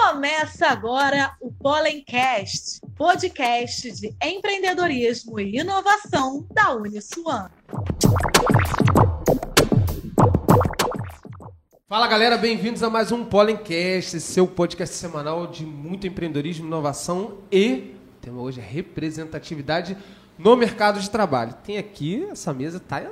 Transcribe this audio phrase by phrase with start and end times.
[0.00, 7.50] Começa agora o Pollencast, podcast de empreendedorismo e inovação da Uniswan.
[11.88, 17.92] Fala galera, bem-vindos a mais um Pollencast, seu podcast semanal de muito empreendedorismo, inovação e
[18.16, 19.96] o tema hoje é representatividade
[20.38, 21.54] no mercado de trabalho.
[21.64, 23.04] Tem aqui, essa mesa tá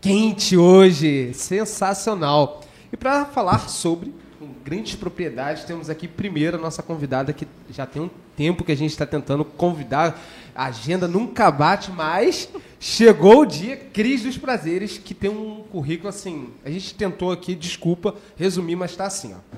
[0.00, 2.60] quente hoje, sensacional.
[2.92, 5.64] E para falar sobre com grandes propriedades.
[5.64, 9.04] Temos aqui primeiro a nossa convidada que já tem um tempo que a gente está
[9.04, 10.18] tentando convidar.
[10.54, 12.48] A agenda nunca bate, mas
[12.80, 13.76] chegou o dia.
[13.76, 16.48] Cris dos Prazeres, que tem um currículo assim.
[16.64, 19.56] A gente tentou aqui, desculpa, resumir, mas está assim, ó.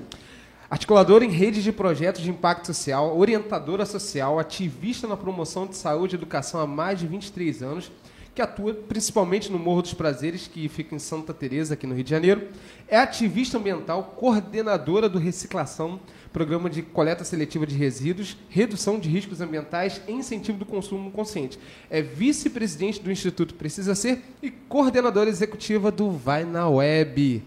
[0.69, 6.15] Articuladora em redes de projetos de impacto social, orientadora social, ativista na promoção de saúde
[6.15, 7.89] e educação há mais de 23 anos,
[8.33, 12.03] que atua principalmente no Morro dos Prazeres, que fica em Santa Teresa, aqui no Rio
[12.03, 12.47] de Janeiro.
[12.87, 15.99] É ativista ambiental, coordenadora do Reciclação,
[16.31, 21.59] programa de coleta seletiva de resíduos, redução de riscos ambientais e incentivo do consumo consciente.
[21.91, 27.43] É vice-presidente do Instituto Precisa Ser e coordenadora executiva do Vai na Web.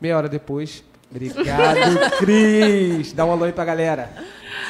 [0.00, 0.82] Meia hora depois.
[1.10, 3.12] Obrigado, Cris.
[3.12, 4.10] Dá um alô aí pra galera.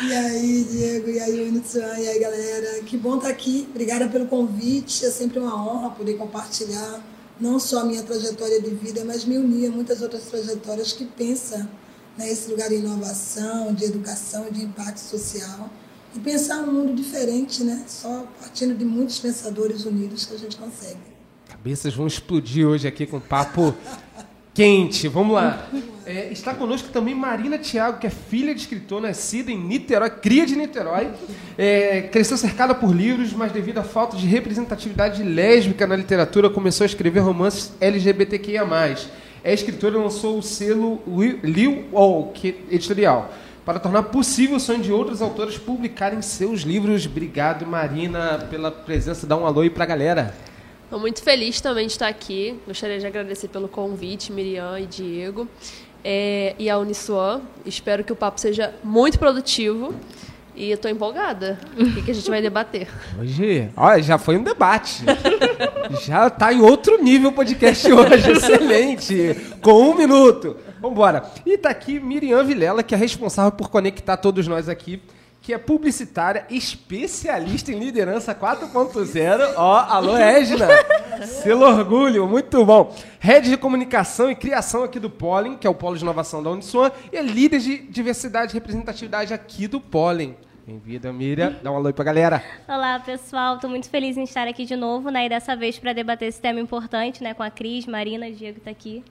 [0.03, 2.83] E aí, Diego, e aí, Unitsuan, e aí, galera.
[2.83, 3.67] Que bom estar aqui.
[3.70, 5.05] Obrigada pelo convite.
[5.05, 7.03] É sempre uma honra poder compartilhar
[7.41, 11.05] não só a minha trajetória de vida, mas me unir a muitas outras trajetórias que
[11.05, 11.69] pensam
[12.17, 15.70] nesse lugar de inovação, de educação, de impacto social.
[16.15, 17.84] E pensar um mundo diferente, né?
[17.87, 21.00] Só partindo de muitos pensadores unidos que a gente consegue.
[21.48, 23.75] Cabeças vão explodir hoje aqui com papo
[24.57, 25.07] quente.
[25.07, 25.69] Vamos lá.
[26.07, 30.47] É, está conosco também Marina Thiago, que é filha de escritor, nascida em Niterói, cria
[30.47, 31.11] de Niterói.
[31.59, 36.84] É, cresceu cercada por livros, mas devido à falta de representatividade lésbica na literatura, começou
[36.84, 38.65] a escrever romances LGBTQIA+.
[39.45, 41.03] É escritora e lançou o selo
[41.43, 42.33] Liu All,
[42.71, 43.33] editorial,
[43.65, 47.05] para tornar possível o sonho de outros autores publicarem seus livros.
[47.05, 49.27] Obrigado, Marina, pela presença.
[49.27, 50.34] Dá um alô aí para a galera.
[50.87, 52.61] Estou muito feliz também de estar aqui.
[52.65, 55.49] Gostaria de agradecer pelo convite, Miriam e Diego.
[56.05, 57.41] É, e a Uniswan.
[57.65, 59.93] Espero que o papo seja muito produtivo.
[60.55, 61.59] E eu estou empolgada.
[61.77, 62.87] O que, a gente vai debater?
[63.19, 65.03] Hoje, olha, já foi um debate.
[66.07, 68.31] já está em outro nível o podcast hoje.
[68.31, 69.57] Excelente.
[69.61, 70.57] Com um minuto.
[70.81, 71.25] Vamos embora.
[71.45, 75.03] E está aqui Miriam Vilela, que é responsável por conectar todos nós aqui
[75.47, 79.55] que é publicitária, especialista em liderança 4.0.
[79.57, 80.67] Ó, alô, Regina!
[81.25, 82.93] Selo orgulho, muito bom.
[83.21, 86.51] Head de comunicação e criação aqui do Pollen, que é o polo de inovação da
[86.51, 90.37] Uniswan, e é líder de diversidade e representatividade aqui do Pollen.
[90.67, 91.55] Bem-vinda, Miriam.
[91.62, 92.43] Dá um alô aí pra galera.
[92.67, 93.55] Olá, pessoal.
[93.55, 95.27] Estou muito feliz em estar aqui de novo, né?
[95.27, 97.35] E dessa vez para debater esse tema importante, né?
[97.35, 99.05] Com a Cris, Marina, Diego está aqui.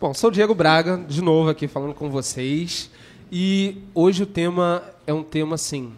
[0.00, 2.90] Bom, sou o Diego Braga, de novo aqui falando com vocês.
[3.30, 5.90] E hoje o tema é um tema assim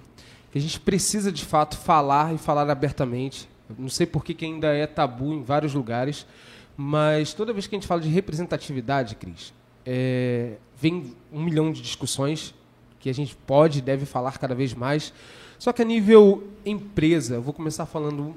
[0.53, 3.49] que a gente precisa de fato falar e falar abertamente.
[3.79, 6.27] Não sei por que, ainda é tabu em vários lugares,
[6.77, 9.53] mas toda vez que a gente fala de representatividade, Cris,
[9.85, 12.55] é, vem um milhão de discussões
[12.99, 15.13] que a gente pode e deve falar cada vez mais.
[15.59, 18.35] Só que a nível empresa, eu vou começar falando,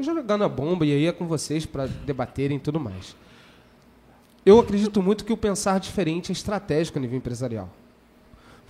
[0.00, 3.16] jogando a bomba e aí é com vocês para debaterem e tudo mais.
[4.44, 7.70] Eu acredito muito que o pensar diferente é estratégico a nível empresarial.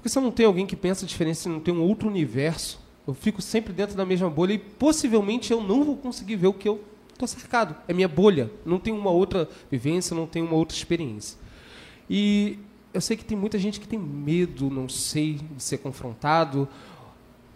[0.04, 2.78] Porque se eu não tenho alguém que pensa diferente, se não tem um outro universo,
[3.09, 6.53] eu fico sempre dentro da mesma bolha e possivelmente eu não vou conseguir ver o
[6.53, 7.75] que eu estou cercado.
[7.88, 8.50] É minha bolha.
[8.66, 11.38] Não tenho uma outra vivência, não tenho uma outra experiência.
[12.10, 12.59] E
[12.92, 16.69] eu sei que tem muita gente que tem medo, não sei, de ser confrontado.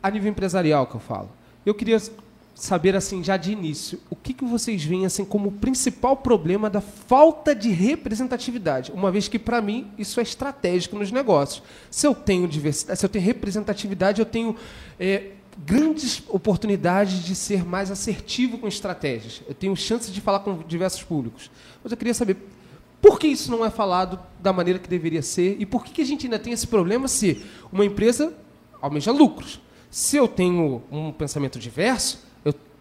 [0.02, 1.28] A nível empresarial que eu falo.
[1.66, 1.98] Eu queria
[2.58, 6.80] saber assim já de início o que, que vocês veem assim como principal problema da
[6.80, 11.62] falta de representatividade uma vez que para mim isso é estratégico nos negócios.
[11.88, 14.56] Se eu tenho diversidade se eu tenho representatividade eu tenho
[14.98, 15.30] é,
[15.64, 19.40] grandes oportunidades de ser mais assertivo com estratégias.
[19.46, 21.50] Eu tenho chance de falar com diversos públicos.
[21.82, 22.36] Mas eu queria saber
[23.00, 25.56] por que isso não é falado da maneira que deveria ser?
[25.60, 28.34] E por que, que a gente ainda tem esse problema se uma empresa
[28.80, 29.60] almeja lucros?
[29.90, 32.27] Se eu tenho um pensamento diverso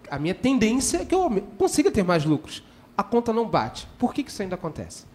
[0.09, 2.63] a minha tendência é que eu consiga ter mais lucros.
[2.97, 3.87] A conta não bate.
[3.97, 5.05] Por que, que isso ainda acontece?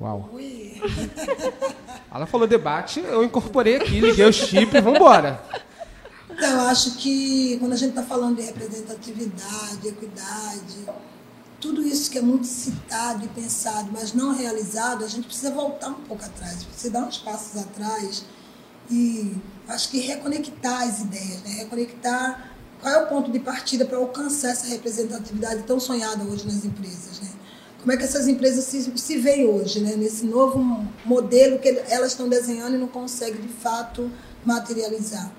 [0.00, 0.30] Uau.
[0.32, 0.80] Ui.
[2.12, 5.42] Ela falou debate, eu incorporei aqui, liguei o chip e vamos embora.
[6.30, 10.86] Então, eu acho que quando a gente está falando de representatividade, equidade,
[11.60, 15.88] tudo isso que é muito citado e pensado, mas não realizado, a gente precisa voltar
[15.88, 18.24] um pouco atrás, precisa dar uns passos atrás
[18.90, 19.34] e
[19.66, 21.50] acho que reconectar as ideias, né?
[21.58, 26.64] reconectar qual é o ponto de partida para alcançar essa representatividade tão sonhada hoje nas
[26.64, 27.28] empresas, né?
[27.78, 29.94] como é que essas empresas se, se veem hoje, né?
[29.96, 30.58] nesse novo
[31.04, 34.10] modelo que elas estão desenhando e não conseguem, de fato,
[34.44, 35.32] materializar.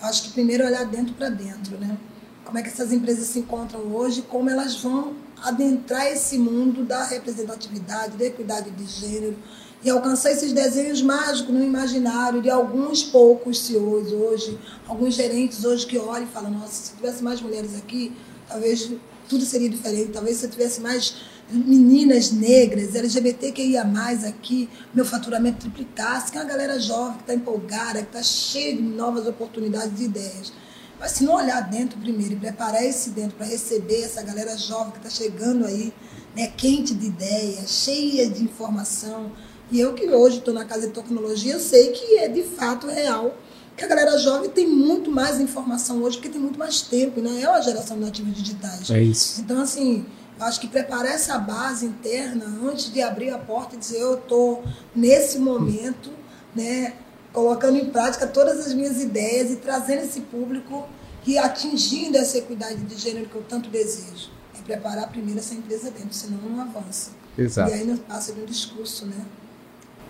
[0.00, 1.96] Acho que primeiro olhar dentro para dentro, né?
[2.44, 7.02] Como é que essas empresas se encontram hoje, como elas vão adentrar esse mundo da
[7.04, 9.36] representatividade, da equidade de gênero
[9.86, 15.86] e alcançar esses desenhos mágicos no imaginário de alguns poucos CEOs hoje, alguns gerentes hoje
[15.86, 18.12] que olham e falam, nossa, se tivesse mais mulheres aqui,
[18.48, 18.90] talvez
[19.28, 21.14] tudo seria diferente, talvez se tivesse mais
[21.48, 23.84] meninas negras, LGBTQIA+,
[24.26, 28.74] aqui, meu faturamento triplicasse, que é uma galera jovem que está empolgada, que está cheia
[28.74, 30.52] de novas oportunidades e ideias.
[30.98, 34.90] Mas se não olhar dentro primeiro e preparar esse dentro para receber essa galera jovem
[34.90, 35.92] que está chegando aí,
[36.34, 39.30] né, quente de ideias, cheia de informação,
[39.70, 43.36] e eu que hoje estou na casa de tecnologia, sei que é de fato real
[43.76, 47.32] que a galera jovem tem muito mais informação hoje, porque tem muito mais tempo, não
[47.32, 47.42] né?
[47.42, 48.90] é uma geração de nativos digitais.
[48.90, 49.40] É isso.
[49.42, 50.06] Então, assim,
[50.40, 54.64] acho que preparar essa base interna antes de abrir a porta e dizer eu estou
[54.94, 56.10] nesse momento,
[56.54, 56.94] né,
[57.34, 60.88] colocando em prática todas as minhas ideias e trazendo esse público
[61.26, 64.30] e atingindo essa equidade de gênero que eu tanto desejo.
[64.58, 67.10] É preparar primeiro essa empresa dentro, senão não avança.
[67.36, 67.70] Exato.
[67.70, 69.22] E aí não passa de um discurso, né?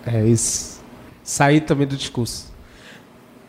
[0.06, 0.80] É isso.
[1.24, 2.52] Sair também do discurso.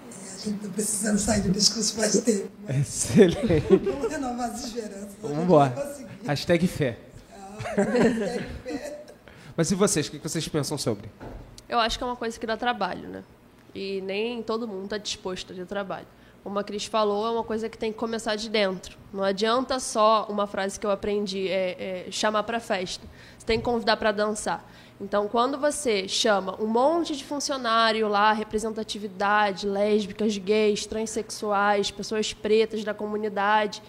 [0.09, 2.50] É, a gente está precisando sair do discurso faz tempo.
[2.68, 3.63] Excelente.
[3.86, 5.15] Vamos renovar as esperanças.
[5.21, 5.95] Vamos embora.
[6.25, 6.98] Hashtag fé.
[9.56, 10.07] Mas e vocês?
[10.07, 11.09] O que vocês pensam sobre?
[11.69, 13.24] Eu acho que é uma coisa que dá trabalho, né?
[13.75, 16.07] E nem todo mundo está disposto a ter trabalho.
[16.44, 18.98] Como a Cris falou, é uma coisa que tem que começar de dentro.
[19.13, 23.06] Não adianta só uma frase que eu aprendi, é, é chamar para festa.
[23.38, 24.65] Você tem que convidar para dançar.
[24.99, 32.83] Então, quando você chama um monte de funcionário lá, representatividade, lésbicas, gays, transexuais, pessoas pretas
[32.83, 33.81] da comunidade,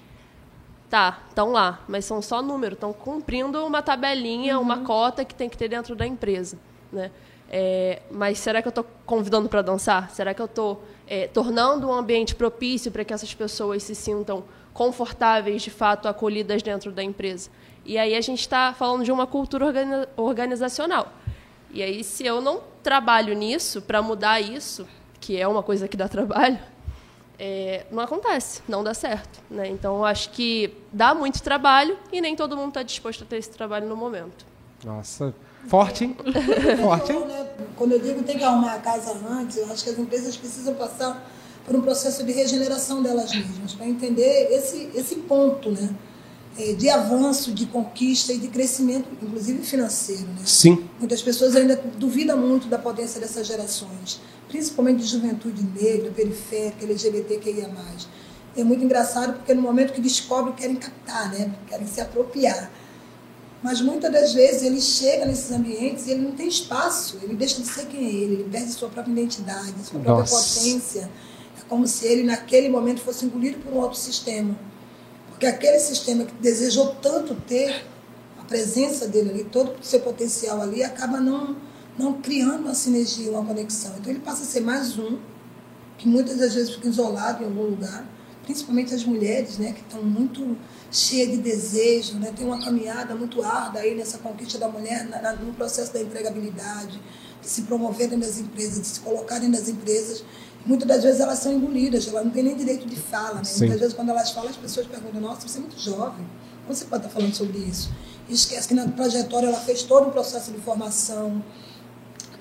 [0.90, 4.64] Tá, estão lá, mas são só números, estão cumprindo uma tabelinha, uhum.
[4.64, 6.58] uma cota que tem que ter dentro da empresa.
[6.90, 7.10] Né?
[7.50, 10.10] É, mas será que eu estou convidando para dançar?
[10.10, 14.44] Será que eu estou é, tornando um ambiente propício para que essas pessoas se sintam
[14.72, 17.50] confortáveis, de fato, acolhidas dentro da empresa?
[17.88, 19.64] E aí a gente está falando de uma cultura
[20.14, 21.10] organizacional.
[21.72, 24.86] E aí, se eu não trabalho nisso, para mudar isso,
[25.18, 26.58] que é uma coisa que dá trabalho,
[27.38, 29.40] é, não acontece, não dá certo.
[29.50, 29.68] Né?
[29.68, 33.38] Então, eu acho que dá muito trabalho e nem todo mundo está disposto a ter
[33.38, 34.44] esse trabalho no momento.
[34.84, 35.34] Nossa,
[35.66, 36.16] forte, hein?
[36.78, 37.24] forte, hein?
[37.74, 40.74] Quando eu digo tem que arrumar a casa antes, eu acho que as empresas precisam
[40.74, 41.26] passar
[41.64, 45.88] por um processo de regeneração delas mesmas, para entender esse, esse ponto, né?
[46.58, 50.26] É, de avanço, de conquista e de crescimento, inclusive financeiro.
[50.26, 50.42] Né?
[50.44, 50.88] Sim.
[50.98, 57.70] Muitas pessoas ainda duvidam muito da potência dessas gerações principalmente de juventude negra, periférica, LGBTQIA+.
[58.56, 61.54] É muito engraçado porque no momento que descobrem querem captar, né?
[61.68, 62.70] querem se apropriar.
[63.62, 67.60] Mas muitas das vezes ele chega nesses ambientes e ele não tem espaço, ele deixa
[67.60, 70.60] de ser quem é ele, ele perde sua própria identidade, sua própria Nossa.
[70.60, 71.10] potência.
[71.58, 74.56] É como se ele, naquele momento, fosse engolido por um outro sistema.
[75.38, 77.84] Porque aquele sistema que desejou tanto ter
[78.40, 81.56] a presença dele ali, todo o seu potencial ali, acaba não
[81.96, 83.94] não criando uma sinergia, uma conexão.
[83.98, 85.18] Então ele passa a ser mais um,
[85.96, 88.04] que muitas das vezes fica isolado em algum lugar,
[88.42, 90.56] principalmente as mulheres, né, que estão muito
[90.90, 95.20] cheias de desejo, né, tem uma caminhada muito árdua aí nessa conquista da mulher, na,
[95.20, 97.00] na, no processo da empregabilidade,
[97.40, 100.24] de se promoverem das empresas, de se colocarem nas empresas.
[100.66, 103.36] Muitas das vezes elas são engolidas, elas não têm nem direito de fala.
[103.36, 103.42] Né?
[103.58, 106.26] Muitas vezes, quando elas falam, as pessoas perguntam: Nossa, você é muito jovem,
[106.66, 107.90] como você pode estar falando sobre isso?
[108.28, 111.42] E esquece que na trajetória ela fez todo um processo de formação,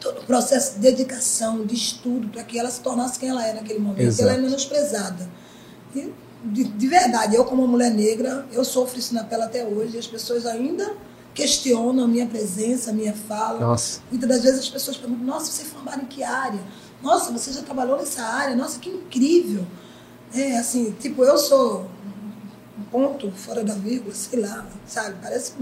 [0.01, 3.53] todo o processo de dedicação, de estudo, para que ela se tornasse quem ela é
[3.53, 4.01] naquele momento.
[4.01, 4.29] Exato.
[4.29, 5.29] Ela é menosprezada.
[5.95, 9.95] E, de, de, verdade, eu como mulher negra, eu sofro isso na pele até hoje,
[9.95, 10.95] e as pessoas ainda
[11.33, 13.59] questionam a minha presença, a minha fala.
[13.59, 14.01] Nossa.
[14.09, 16.59] Muitas das vezes as pessoas perguntam, nossa, você é formada em que área?
[17.01, 18.55] Nossa, você já trabalhou nessa área?
[18.55, 19.65] Nossa, que incrível!
[20.33, 21.89] É, assim, tipo, eu sou
[22.77, 25.15] um ponto fora da vírgula, sei lá, sabe?
[25.21, 25.53] Parece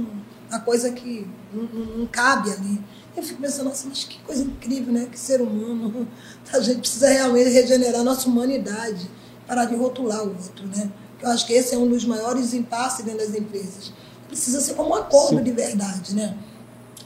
[0.50, 2.82] uma coisa que não, não, não cabe ali.
[3.16, 5.08] Eu fico pensando, nossa, mas que coisa incrível, né?
[5.12, 6.08] Que ser humano.
[6.52, 9.10] A gente precisa realmente regenerar a nossa humanidade,
[9.48, 10.92] parar de rotular o outro, né?
[11.22, 13.94] Eu acho que esse é um dos maiores impasses dentro das empresas.
[14.28, 15.44] Precisa ser como um acordo Sim.
[15.44, 16.38] de verdade, né?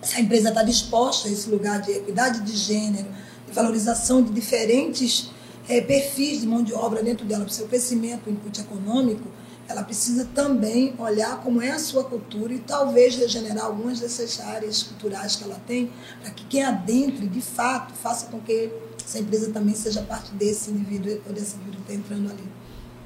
[0.01, 3.07] Se a empresa está disposta a esse lugar de equidade de gênero,
[3.53, 5.31] valorização de diferentes
[5.67, 9.27] é, perfis de mão de obra dentro dela, para o seu crescimento, o input econômico,
[9.67, 14.81] ela precisa também olhar como é a sua cultura e talvez regenerar algumas dessas áreas
[14.81, 15.91] culturais que ela tem,
[16.21, 18.71] para que quem adentre, de fato, faça com que
[19.05, 22.43] essa empresa também seja parte desse indivíduo ou desse indivíduo que está entrando ali.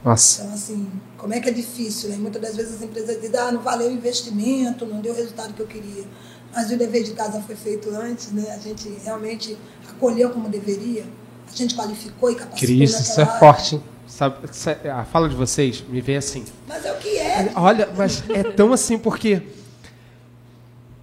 [0.06, 0.44] Nossa.
[0.44, 2.18] Então, assim, como é que é difícil, né?
[2.18, 5.54] Muitas das vezes as empresas dizem, ah, não valeu o investimento, não deu o resultado
[5.54, 6.06] que eu queria.
[6.56, 8.52] mas o dever de casa foi feito antes, né?
[8.52, 9.58] A gente realmente
[10.04, 11.06] acolheu como deveria,
[11.52, 13.40] a gente qualificou e capacitou Cris, isso é área.
[13.40, 13.82] forte?
[14.06, 14.38] Sabe,
[14.90, 16.46] a fala de vocês me vem assim.
[16.68, 17.52] Mas é o que é.
[17.56, 19.42] Olha, mas é tão assim porque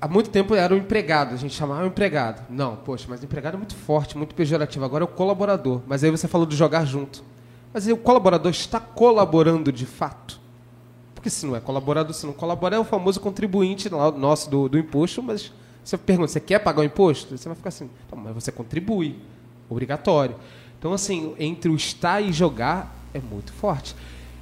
[0.00, 2.42] há muito tempo era o empregado, a gente chamava o empregado.
[2.48, 4.84] Não, poxa, mas empregado é muito forte, muito pejorativo.
[4.84, 5.80] Agora é o colaborador.
[5.88, 7.24] Mas aí você falou de jogar junto.
[7.72, 10.38] Mas aí o colaborador está colaborando de fato?
[11.14, 14.78] Porque se não é colaborador, se não colabora, é o famoso contribuinte nosso do, do
[14.78, 15.52] imposto, mas
[15.84, 17.36] você pergunta, você quer pagar o imposto?
[17.36, 19.16] Você vai ficar assim, mas você contribui,
[19.68, 20.36] obrigatório.
[20.78, 23.94] Então, assim, entre o estar e jogar é muito forte.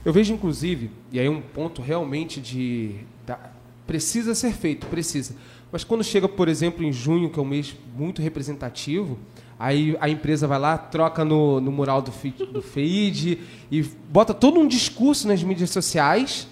[0.04, 2.96] Eu vejo, inclusive, e aí um ponto realmente de.
[3.26, 3.38] Da,
[3.86, 5.34] precisa ser feito, precisa.
[5.72, 9.18] Mas quando chega, por exemplo, em junho, que é um mês muito representativo,
[9.58, 12.12] aí a empresa vai lá, troca no, no mural do,
[12.46, 13.40] do feed
[13.70, 16.48] e bota todo um discurso nas mídias sociais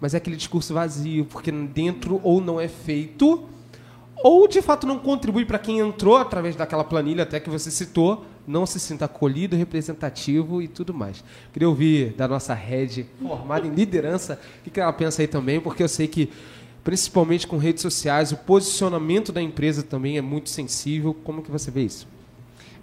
[0.00, 3.44] mas é aquele discurso vazio, porque dentro ou não é feito,
[4.22, 8.24] ou de fato não contribui para quem entrou através daquela planilha até que você citou,
[8.46, 11.22] não se sinta acolhido, representativo e tudo mais.
[11.52, 15.82] Queria ouvir da nossa rede formada em liderança, o que ela pensa aí também, porque
[15.82, 16.30] eu sei que,
[16.82, 21.14] principalmente com redes sociais, o posicionamento da empresa também é muito sensível.
[21.24, 22.06] Como que você vê isso?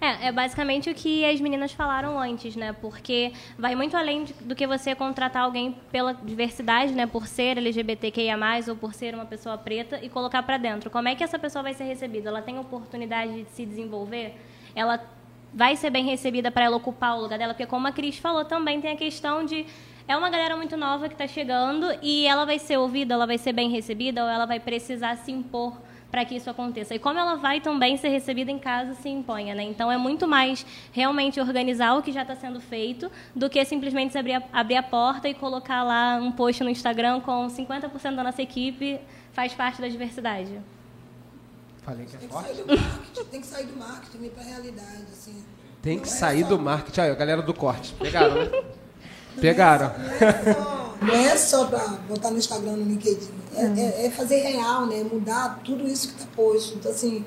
[0.00, 2.72] É, é basicamente o que as meninas falaram antes, né?
[2.72, 7.06] Porque vai muito além do que você contratar alguém pela diversidade, né?
[7.06, 8.36] Por ser LGBTQIA+,
[8.68, 10.90] ou por ser uma pessoa preta e colocar para dentro.
[10.90, 12.28] Como é que essa pessoa vai ser recebida?
[12.28, 14.34] Ela tem oportunidade de se desenvolver?
[14.74, 15.02] Ela
[15.52, 17.54] vai ser bem recebida para ela ocupar o lugar dela?
[17.54, 19.64] Porque como a Cris falou, também tem a questão de
[20.08, 23.38] é uma galera muito nova que está chegando e ela vai ser ouvida, ela vai
[23.38, 25.76] ser bem recebida ou ela vai precisar se impor
[26.16, 26.94] para que isso aconteça.
[26.94, 29.62] E como ela vai também ser recebida em casa se imponha, né?
[29.64, 34.16] Então é muito mais realmente organizar o que já está sendo feito do que simplesmente
[34.16, 38.22] abrir a, abrir a porta e colocar lá um post no Instagram com 50% da
[38.24, 38.98] nossa equipe
[39.34, 40.58] faz parte da diversidade.
[41.82, 42.48] Falei que é Tem que forte.
[42.48, 45.02] sair do marketing, tem que sair do marketing ir para a realidade.
[45.12, 45.44] Assim.
[45.82, 47.00] Tem que é sair só- do marketing.
[47.02, 47.92] Aí, a galera do corte.
[47.92, 48.50] Pegaram, né?
[49.40, 49.92] Pegaram.
[51.00, 53.30] Não é só, é só para botar no Instagram, no LinkedIn.
[53.54, 55.02] É, é- é fazer real, né?
[55.10, 56.74] Mudar tudo isso que está posto.
[56.76, 57.24] Então, assim,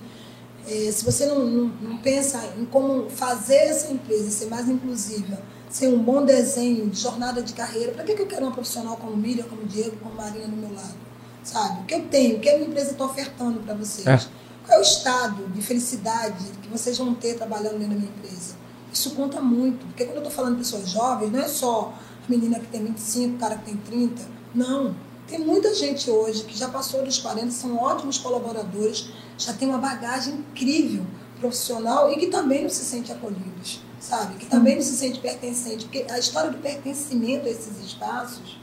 [0.68, 5.39] é, se você não, não, não pensa em como fazer essa empresa ser mais inclusiva,
[5.70, 8.98] ser um bom desenho de jornada de carreira, para que, que eu quero uma profissional
[8.98, 10.96] como Miriam, como Diego, como Marina do meu lado?
[11.44, 11.82] Sabe?
[11.82, 12.38] O que eu tenho?
[12.38, 14.06] O que a minha empresa está ofertando para vocês?
[14.08, 14.18] É.
[14.66, 18.56] Qual é o estado de felicidade que vocês vão ter trabalhando dentro da minha empresa?
[18.91, 21.93] Isso conta muito, porque quando eu estou falando de pessoas jovens, não é só
[22.27, 24.22] a menina que tem 25, o cara que tem 30.
[24.53, 24.96] Não.
[25.27, 29.77] Tem muita gente hoje que já passou dos 40, são ótimos colaboradores, já tem uma
[29.77, 31.05] bagagem incrível
[31.39, 34.36] profissional e que também não se sente acolhidos, sabe?
[34.36, 38.60] Que também não se sente pertencente, porque a história do pertencimento a esses espaços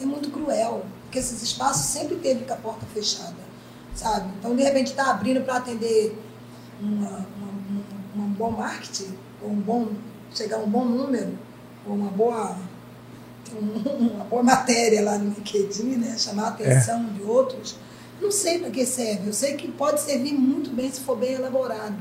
[0.00, 3.36] é muito cruel, porque esses espaços sempre teve com a porta fechada,
[3.94, 4.30] sabe?
[4.38, 6.16] Então, de repente, está abrindo para atender
[6.80, 7.52] uma, uma,
[8.16, 9.88] um, um bom marketing, ou um bom,
[10.34, 11.36] chegar a um bom número,
[11.86, 12.56] ou uma boa,
[13.52, 16.16] um- uma boa matéria lá no LinkedIn, né?
[16.18, 17.76] chamar a atenção de outros.
[18.20, 21.32] Não sei para que serve, eu sei que pode servir muito bem se for bem
[21.34, 21.96] elaborado.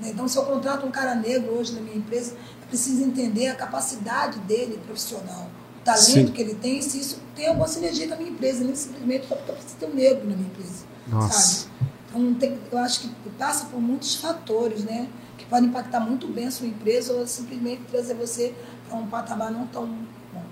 [0.00, 0.10] né?
[0.10, 3.54] Então, se eu contrato um cara negro hoje na minha empresa, eu preciso entender a
[3.54, 5.46] capacidade dele profissional,
[5.80, 6.26] o talento Sim.
[6.32, 9.34] que ele tem, se isso tem alguma sinergia com a minha empresa, nem simplesmente só
[9.36, 10.84] porque eu preciso ter um negro na minha empresa.
[11.06, 11.38] Nossa.
[11.42, 11.68] Sabe?
[12.10, 15.06] Então, tem- eu acho que passa por muitos fatores, né?
[15.38, 18.54] Que podem impactar muito bem a sua empresa ou simplesmente trazer você
[18.86, 19.86] para um patamar não tão
[20.32, 20.44] bom.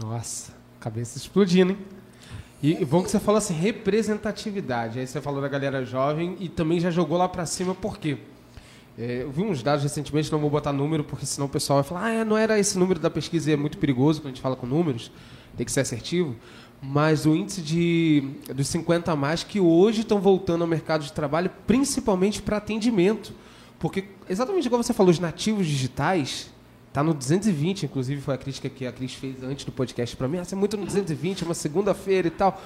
[0.00, 1.78] Nossa, cabeça explodindo, hein?
[2.62, 4.98] E, e bom que você falou assim, representatividade.
[4.98, 8.18] Aí você falou da galera jovem e também já jogou lá pra cima, por quê?
[8.98, 11.88] É, eu vi uns dados recentemente, não vou botar número, porque senão o pessoal vai
[11.88, 14.42] falar, ah, é, não era esse número da pesquisa, é muito perigoso quando a gente
[14.42, 15.10] fala com números,
[15.56, 16.36] tem que ser assertivo.
[16.82, 18.22] Mas o índice de,
[18.54, 23.32] dos 50 a mais que hoje estão voltando ao mercado de trabalho, principalmente para atendimento.
[23.80, 26.50] Porque, exatamente igual você falou, os nativos digitais,
[26.92, 30.26] Tá no 220, inclusive foi a crítica que a Cris fez antes do podcast para
[30.26, 30.38] mim.
[30.38, 32.60] Ah, você é muito no 220, é uma segunda-feira e tal.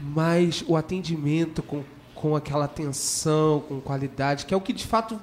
[0.00, 5.20] Mas o atendimento com, com aquela atenção, com qualidade, que é o que de fato.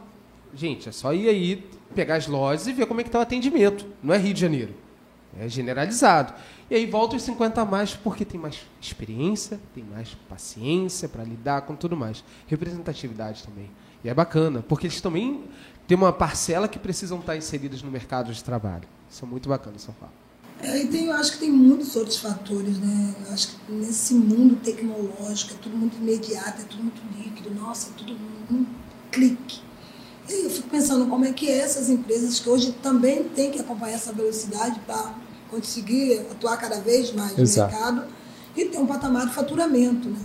[0.56, 3.22] Gente, é só ir aí, pegar as lojas e ver como é que tá o
[3.22, 3.86] atendimento.
[4.02, 4.74] Não é Rio de Janeiro.
[5.38, 6.34] É generalizado.
[6.70, 11.26] E aí volta os 50 a mais porque tem mais experiência, tem mais paciência para
[11.26, 12.24] lidar com tudo mais.
[12.48, 13.70] Representatividade também.
[14.04, 15.44] E é bacana, porque eles também
[15.88, 18.88] têm uma parcela que precisam estar inseridas no mercado de trabalho.
[19.10, 20.12] Isso é muito bacana, essa fala.
[20.62, 23.16] É, e tem, eu acho que tem muitos outros fatores, né?
[23.28, 27.90] Eu acho que nesse mundo tecnológico é tudo muito imediato, é tudo muito líquido, nossa,
[27.90, 28.18] é tudo
[28.52, 28.66] um
[29.12, 29.62] clique.
[30.28, 33.52] E aí eu fico pensando como é que é essas empresas que hoje também têm
[33.52, 35.14] que acompanhar essa velocidade para
[35.50, 37.72] conseguir atuar cada vez mais Exato.
[37.72, 38.08] no mercado
[38.56, 40.20] e ter um patamar de faturamento, né?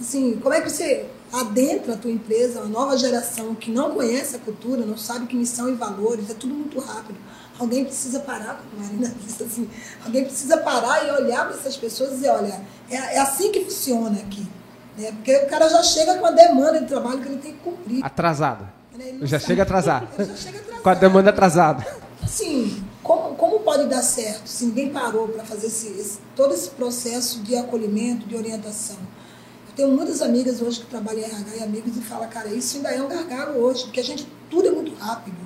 [0.00, 4.36] Assim, como é que você adentra a tua empresa, uma nova geração que não conhece
[4.36, 7.18] a cultura, não sabe que missão e valores, é tudo muito rápido.
[7.58, 9.68] Alguém precisa parar, como a Marina disse assim,
[10.04, 13.64] alguém precisa parar e olhar para essas pessoas e dizer, olha, é, é assim que
[13.64, 14.46] funciona aqui.
[14.98, 15.10] Né?
[15.12, 18.04] Porque o cara já chega com a demanda de trabalho que ele tem que cumprir.
[18.04, 18.72] Atrasada.
[18.98, 19.48] Ele não Já sabe.
[19.50, 20.08] chega atrasado.
[20.24, 20.82] Já chega atrasado.
[20.82, 21.86] Com a demanda atrasada.
[22.22, 26.70] Assim, como, como pode dar certo se ninguém parou para fazer esse, esse- todo esse
[26.70, 28.96] processo de acolhimento, de orientação?
[29.76, 32.90] Tenho muitas amigas hoje que trabalham em RH e amigos e falam, cara, isso ainda
[32.90, 35.36] é um gargalo hoje, porque a gente, tudo é muito rápido.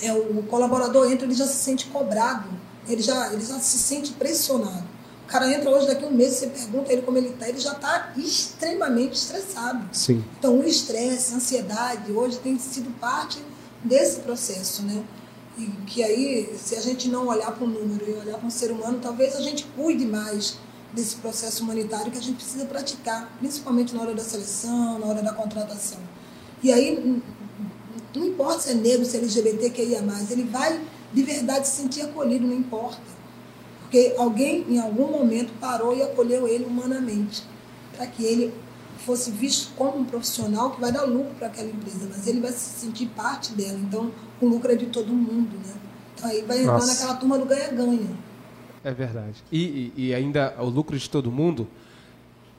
[0.00, 2.48] É, o colaborador entra, ele já se sente cobrado,
[2.88, 4.86] ele já, ele já se sente pressionado.
[5.24, 7.58] O cara entra hoje, daqui a um mês, você pergunta ele como ele está, ele
[7.58, 9.84] já está extremamente estressado.
[9.92, 10.24] Sim.
[10.38, 13.42] Então, o estresse, a ansiedade, hoje tem sido parte
[13.84, 15.02] desse processo, né?
[15.58, 18.50] E que aí, se a gente não olhar para o número e olhar para um
[18.50, 20.56] ser humano, talvez a gente cuide mais
[20.92, 25.22] desse processo humanitário que a gente precisa praticar, principalmente na hora da seleção, na hora
[25.22, 25.98] da contratação.
[26.62, 27.22] E aí,
[28.14, 30.80] não importa se é negro, se é LGBTQIA+, ele vai
[31.12, 33.18] de verdade se sentir acolhido, não importa.
[33.82, 37.42] Porque alguém, em algum momento, parou e acolheu ele humanamente,
[37.96, 38.52] para que ele
[39.06, 42.52] fosse visto como um profissional que vai dar lucro para aquela empresa, mas ele vai
[42.52, 43.78] se sentir parte dela.
[43.78, 45.74] Então, o lucro é de todo mundo, né?
[46.14, 46.92] Então, aí vai entrar Nossa.
[46.92, 48.27] naquela turma do ganha-ganha.
[48.84, 49.42] É verdade.
[49.50, 51.66] E, e- e ainda o lucro de todo mundo,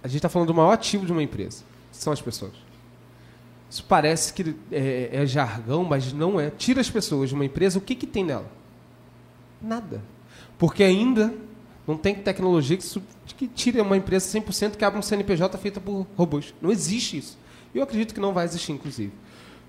[0.03, 2.53] a gente está falando do maior ativo de uma empresa, são as pessoas.
[3.69, 6.49] Isso parece que é, é jargão, mas não é.
[6.49, 8.47] Tira as pessoas de uma empresa, o que, que tem nela?
[9.61, 10.01] Nada.
[10.57, 11.33] Porque ainda
[11.87, 12.85] não tem tecnologia que,
[13.37, 16.53] que tire uma empresa 100% que abra um CNPJ feita por robôs.
[16.61, 17.37] Não existe isso.
[17.73, 19.13] Eu acredito que não vai existir, inclusive.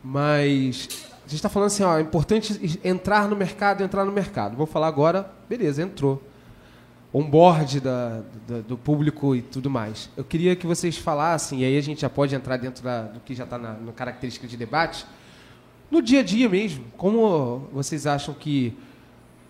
[0.03, 0.89] Mas
[1.19, 4.57] a gente está falando assim, ó, é importante entrar no mercado, entrar no mercado.
[4.57, 6.23] Vou falar agora, beleza, entrou
[7.13, 10.09] onboard da, da- do público e tudo mais.
[10.17, 13.21] Eu queria que vocês falassem, e aí a gente já pode entrar dentro da- do
[13.21, 15.05] que já está na, característica de debate,
[15.91, 18.73] no dia a dia mesmo, como vocês acham que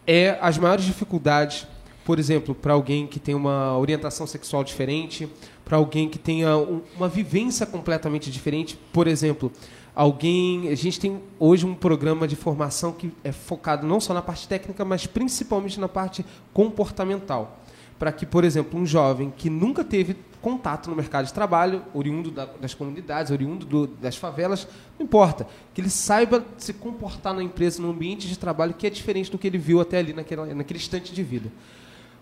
[0.06, 1.66] é as maiores dificuldades,
[2.04, 5.28] por exemplo, para alguém que tem uma orientação sexual diferente,
[5.64, 9.52] para alguém que tenha um- uma vivência completamente diferente, por exemplo,
[9.94, 14.22] alguém, a gente tem hoje um programa de formação que é focado não só na
[14.22, 17.58] parte técnica, mas principalmente na parte comportamental,
[17.98, 22.30] para que, por exemplo, um jovem que nunca teve contato no mercado de trabalho, oriundo
[22.30, 24.66] da- das comunidades, oriundo do- das favelas,
[24.98, 28.90] não importa, que ele saiba se comportar na empresa, no ambiente de trabalho que é
[28.90, 31.52] diferente do que ele viu até ali naquele instante de vida.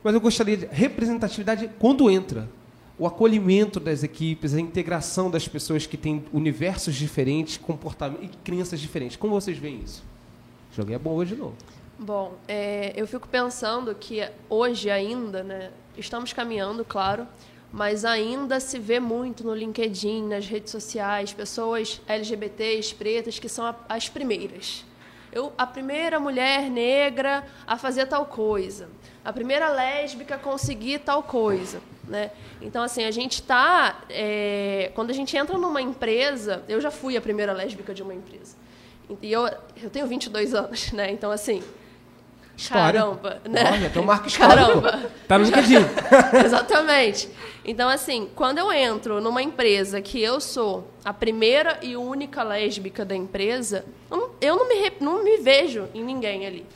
[0.03, 2.49] Mas eu gostaria de representatividade quando entra.
[2.99, 8.81] O acolhimento das equipes, a integração das pessoas que têm universos diferentes, comportamentos e crenças
[8.81, 9.17] diferentes.
[9.17, 10.03] Como vocês veem isso?
[10.73, 11.55] Joguei a bomba de novo.
[11.97, 17.27] Bom, é, eu fico pensando que hoje ainda, né, estamos caminhando, claro,
[17.73, 23.75] mas ainda se vê muito no LinkedIn, nas redes sociais, pessoas LGBTs, pretas, que são
[23.89, 24.85] as primeiras.
[25.39, 28.89] Eu, a primeira mulher negra a fazer tal coisa,
[29.25, 31.81] a primeira lésbica a conseguir tal coisa.
[32.09, 32.33] Né?
[32.61, 34.03] Então, assim, a gente está.
[34.95, 38.57] quando a gente entra numa empresa, eu já fui a primeira lésbica de uma empresa.
[39.23, 39.47] E eu,
[39.81, 41.13] eu tenho 22 anos, né?
[41.13, 41.63] Então, assim,
[42.59, 43.01] História.
[43.01, 43.71] Caramba, né?
[43.73, 44.81] Olha, tem um marco histórico.
[44.81, 45.11] Caramba.
[45.29, 45.77] Tá no LinkedIn.
[46.45, 47.29] Exatamente.
[47.65, 53.05] Então, assim, quando eu entro numa empresa que eu sou a primeira e única lésbica
[53.05, 53.85] da empresa,
[54.41, 56.67] eu não, me, não me vejo em ninguém ali.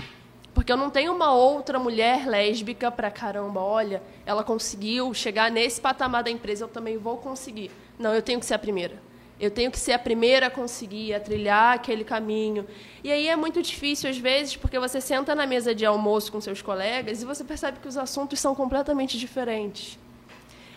[0.55, 5.81] Porque eu não tenho uma outra mulher lésbica para caramba, olha, ela conseguiu chegar nesse
[5.81, 7.73] patamar da empresa, eu também vou conseguir.
[7.99, 9.03] Não, eu tenho que ser a primeira.
[9.42, 12.64] Eu tenho que ser a primeira a conseguir, a trilhar aquele caminho.
[13.02, 16.40] E aí é muito difícil, às vezes, porque você senta na mesa de almoço com
[16.40, 19.98] seus colegas e você percebe que os assuntos são completamente diferentes.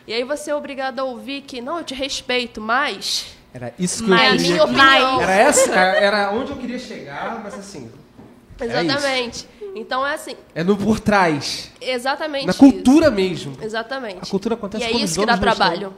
[0.07, 4.03] E aí você é obrigado a ouvir que, não, eu te respeito, mas Era isso
[4.03, 4.63] que é a eu minha queria.
[4.63, 5.21] opinião.
[5.21, 7.91] Era essa, era onde eu queria chegar, mas assim.
[8.59, 8.73] é isso.
[8.73, 9.47] Exatamente.
[9.75, 11.71] Então é assim, É no por trás.
[11.79, 12.59] exatamente Na isso.
[12.59, 13.55] cultura mesmo.
[13.61, 14.23] Exatamente.
[14.23, 15.93] A cultura acontece E é isso que dá trabalho.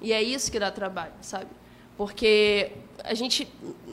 [0.00, 1.46] E é isso que dá trabalho, sabe?
[1.96, 2.72] Porque
[3.04, 3.50] a gente.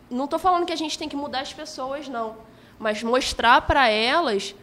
[0.10, 2.36] Não estou falando que a gente tem que mudar as pessoas, não.
[2.78, 4.54] Mas mostrar para elas,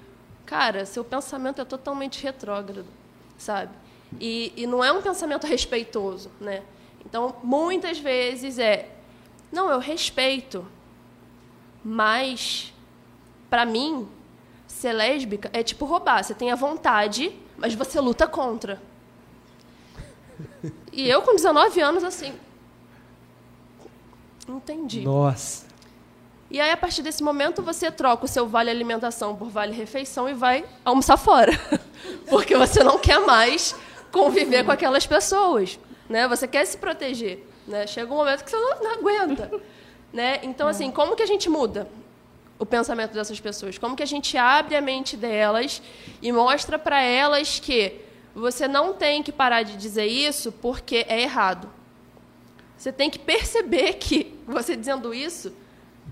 [0.47, 2.87] cara, seu pensamento é totalmente retrógrado,
[3.39, 3.73] sabe?
[4.21, 6.63] E, e não é um pensamento respeitoso, né?
[7.05, 8.89] Então, muitas vezes é.
[9.51, 10.67] Não, eu respeito.
[11.83, 12.73] Mas,
[13.49, 14.09] para mim,
[14.67, 16.23] ser lésbica é tipo roubar.
[16.23, 18.81] Você tem a vontade, mas você luta contra.
[20.93, 22.35] E eu, com 19 anos, assim.
[24.57, 25.01] Entendi.
[25.03, 25.67] Nossa.
[26.51, 30.29] E aí, a partir desse momento, você troca o seu vale alimentação por vale refeição
[30.29, 31.53] e vai almoçar fora.
[32.29, 33.75] Porque você não quer mais
[34.11, 35.79] conviver com aquelas pessoas.
[36.09, 36.27] né?
[36.27, 37.87] Você quer se proteger, né?
[37.87, 39.49] Chega um momento que você não, não aguenta,
[40.13, 40.41] né?
[40.43, 41.87] Então, assim, como que a gente muda
[42.59, 43.79] o pensamento dessas pessoas?
[43.79, 45.81] Como que a gente abre a mente delas
[46.21, 48.01] e mostra para elas que
[48.35, 51.71] você não tem que parar de dizer isso porque é errado.
[52.81, 55.51] Você tem que perceber que você dizendo isso,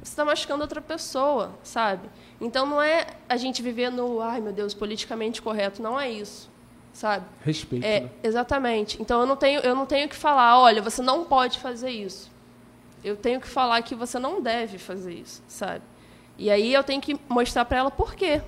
[0.02, 2.11] você está machucando outra pessoa, sabe?
[2.38, 6.50] Então não é a gente viver no, ai meu Deus, politicamente correto, não é isso,
[6.92, 7.24] sabe?
[7.40, 7.87] Respeito.
[7.87, 8.11] É, né?
[8.22, 9.00] exatamente.
[9.00, 12.31] Então eu não tenho, eu não tenho que falar, olha, você não pode fazer isso.
[13.02, 15.83] Eu tenho que falar que você não deve fazer isso, sabe?
[16.37, 18.42] E aí eu tenho que mostrar para ela por quê,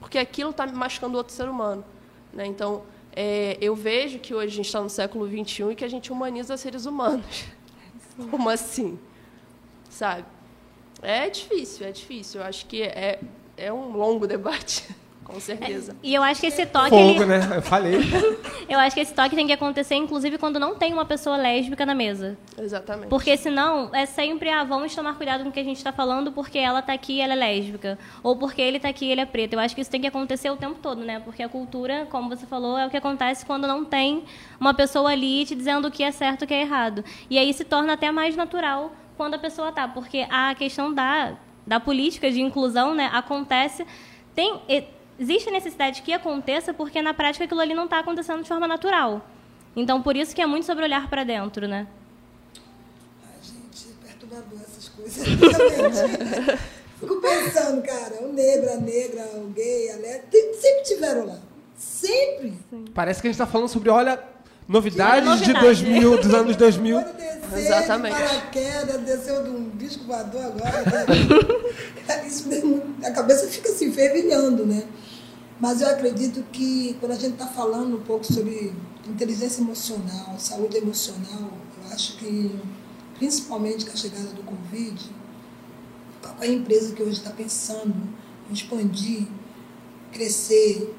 [0.00, 1.84] porque aquilo está machucando outro ser humano,
[2.32, 2.46] né?
[2.46, 2.82] Então
[3.14, 6.10] é, eu vejo que hoje a gente está no século XXI e que a gente
[6.10, 7.44] humaniza seres humanos.
[8.30, 8.98] Como assim,
[9.88, 10.24] sabe?
[11.02, 12.40] É difícil, é difícil.
[12.40, 13.20] Eu acho que é,
[13.56, 14.88] é um longo debate,
[15.32, 15.96] com certeza.
[16.02, 16.90] E eu acho que esse toque.
[16.90, 17.40] Fogo, ele- né?
[17.56, 17.94] Eu falei.
[18.68, 21.84] Eu acho que esse toque tem que acontecer, inclusive, quando não tem uma pessoa lésbica
[21.84, 22.38] na mesa.
[22.56, 23.08] Exatamente.
[23.08, 26.30] Porque senão é sempre, ah, vamos tomar cuidado com o que a gente está falando
[26.30, 27.98] porque ela está aqui e ela é lésbica.
[28.22, 29.54] Ou porque ele está aqui e ele é preto.
[29.54, 31.18] Eu acho que isso tem que acontecer o tempo todo, né?
[31.18, 34.22] Porque a cultura, como você falou, é o que acontece quando não tem
[34.60, 37.04] uma pessoa ali te dizendo o que é certo e o que é errado.
[37.28, 39.88] E aí se torna até mais natural quando a pessoa tá.
[39.88, 41.32] Porque a questão da,
[41.66, 43.84] da política de inclusão, né, acontece.
[44.32, 44.60] Tem.
[45.20, 48.66] Existe a necessidade que aconteça porque na prática aquilo ali não está acontecendo de forma
[48.66, 49.22] natural.
[49.76, 51.86] Então, por isso que é muito sobre olhar para dentro, né?
[53.22, 55.22] Ai, gente, é perturbador essas coisas.
[55.76, 56.58] Realmente.
[56.98, 61.38] Fico pensando, cara, o negro, a negra, o gay, a lésbica, sempre tiveram lá.
[61.76, 62.58] Sempre.
[62.94, 64.22] Parece que a gente tá falando sobre, olha,
[64.66, 65.84] novidades Que de novidade.
[65.84, 67.00] 2000, dos anos 2000.
[67.00, 68.16] Pode descer Exatamente.
[68.16, 70.82] de paraquedas, desceu de um disco voador agora.
[70.82, 72.24] né?
[72.26, 74.82] Isso mesmo, a cabeça fica assim, fervilhando, né?
[75.60, 78.72] Mas eu acredito que quando a gente está falando um pouco sobre
[79.06, 81.52] inteligência emocional, saúde emocional,
[81.84, 82.58] eu acho que,
[83.18, 85.10] principalmente com a chegada do Covid,
[86.22, 87.94] qual a empresa que hoje está pensando
[88.48, 89.26] em expandir,
[90.10, 90.94] crescer,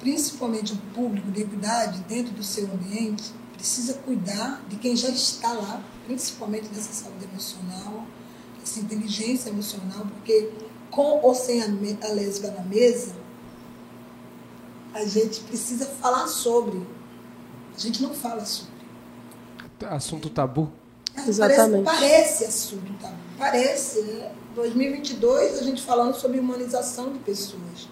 [0.00, 5.52] principalmente o público de equidade dentro do seu ambiente, precisa cuidar de quem já está
[5.52, 8.04] lá, principalmente dessa saúde emocional,
[8.58, 10.50] dessa inteligência emocional, porque
[10.90, 11.66] com ou sem a
[12.08, 13.19] lésbica na mesa,
[14.94, 16.86] a gente precisa falar sobre.
[17.74, 18.70] A gente não fala sobre.
[19.88, 20.70] Assunto tabu.
[21.26, 21.84] Exatamente.
[21.84, 23.12] Parece, parece assunto, tá?
[23.38, 24.00] Parece.
[24.02, 24.32] Né?
[24.54, 27.88] 2022, a gente falando sobre humanização de pessoas.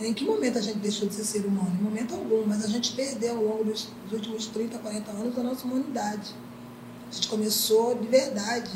[0.00, 1.76] Em que momento a gente deixou de ser ser humano?
[1.80, 5.38] Em momento algum, mas a gente perdeu ao longo dos, dos últimos 30, 40 anos
[5.38, 6.34] a nossa humanidade.
[7.10, 8.70] A gente começou de verdade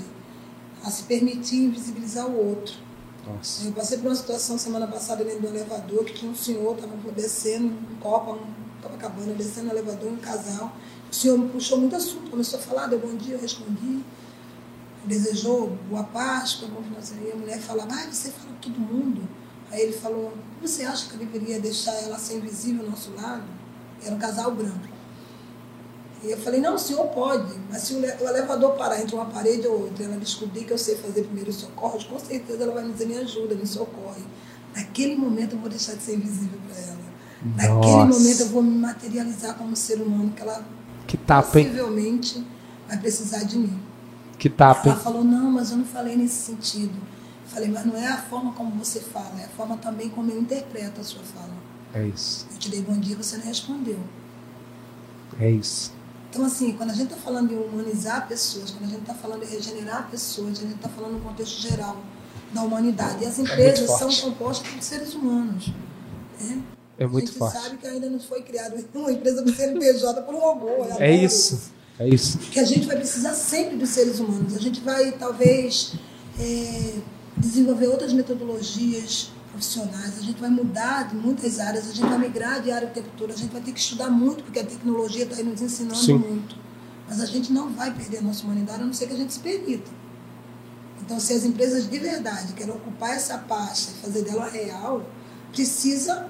[0.82, 2.74] a se permitir invisibilizar o outro.
[3.26, 3.66] Nossa.
[3.66, 6.96] Eu passei por uma situação semana passada dentro do elevador que tinha um senhor, estava
[7.12, 10.72] descendo um copo, um Copacabana, descendo no elevador, um casal.
[11.10, 14.02] O senhor me puxou muito assunto, começou a falar, deu bom dia, eu respondi.
[15.04, 19.28] Desejou boa Páscoa, bom final de a mulher falava, ah, você fala todo mundo.
[19.70, 23.44] Aí ele falou, você acha que eu deveria deixar ela ser invisível ao nosso lado?
[24.04, 24.91] Era um casal branco.
[26.22, 29.14] E eu falei, não, o senhor pode, mas se o le- o elevador parar entre
[29.14, 32.72] uma parede ou outra, ela descobrir que eu sei fazer primeiros socorros, com certeza ela
[32.74, 34.22] vai me dizer, me ajuda, me socorre.
[34.74, 36.98] Naquele momento eu vou deixar de ser invisível para ela.
[37.56, 38.18] Naquele Nossa.
[38.20, 40.64] momento eu vou me materializar como ser humano, que ela
[41.08, 41.66] Que tapa, hein?
[41.66, 42.46] possivelmente
[42.86, 43.80] vai precisar de mim.
[44.38, 45.02] Que tapa, Ela hein?
[45.02, 46.94] falou, não, mas eu não falei nesse sentido.
[46.94, 50.30] Eu falei, mas não é a forma como você fala, é a forma também como
[50.30, 51.52] eu interpreto a sua fala.
[51.94, 52.46] É isso.
[52.52, 53.98] Eu te dei bom dia, você não respondeu.
[55.40, 55.91] É isso.
[56.32, 59.44] Então, assim, quando a gente está falando de humanizar pessoas, quando a gente está falando
[59.44, 62.02] de regenerar pessoas, a gente está falando no contexto geral
[62.54, 63.22] da humanidade.
[63.22, 64.22] E as empresas são forte.
[64.22, 65.70] compostas por seres humanos.
[66.40, 66.62] né?
[66.98, 67.58] É muito a gente forte.
[67.58, 70.68] sabe que ainda não foi criada uma empresa com CNPJ por um robô.
[70.68, 71.70] É adoro isso.
[71.98, 72.38] É isso.
[72.38, 74.56] que a gente vai precisar sempre dos seres humanos.
[74.56, 75.92] A gente vai, talvez,
[76.40, 76.94] é,
[77.36, 82.60] desenvolver outras metodologias profissionais, a gente vai mudar de muitas áreas, a gente vai migrar
[82.60, 85.36] de área tempo todo, a gente vai ter que estudar muito, porque a tecnologia está
[85.36, 86.14] aí nos ensinando Sim.
[86.14, 86.56] muito.
[87.06, 89.32] Mas a gente não vai perder a nossa humanidade, a não ser que a gente
[89.32, 89.90] se permita.
[91.02, 95.04] Então, se as empresas de verdade querem ocupar essa pasta e fazer dela real,
[95.50, 96.26] precisa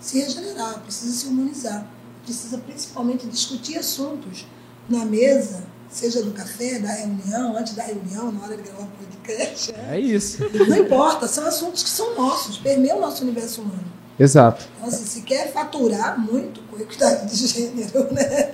[0.00, 1.86] se regenerar, precisa se humanizar,
[2.24, 4.46] precisa principalmente discutir assuntos
[4.88, 8.88] na mesa, seja do café, da reunião, antes da reunião, na hora de gravar o
[8.88, 9.72] podcast.
[9.88, 10.42] É isso.
[10.68, 13.84] Não importa, são assuntos que são nossos, permeiam o nosso universo humano.
[14.18, 14.66] Exato.
[14.76, 18.50] Então, assim, se quer faturar muito com equidade de gênero, né?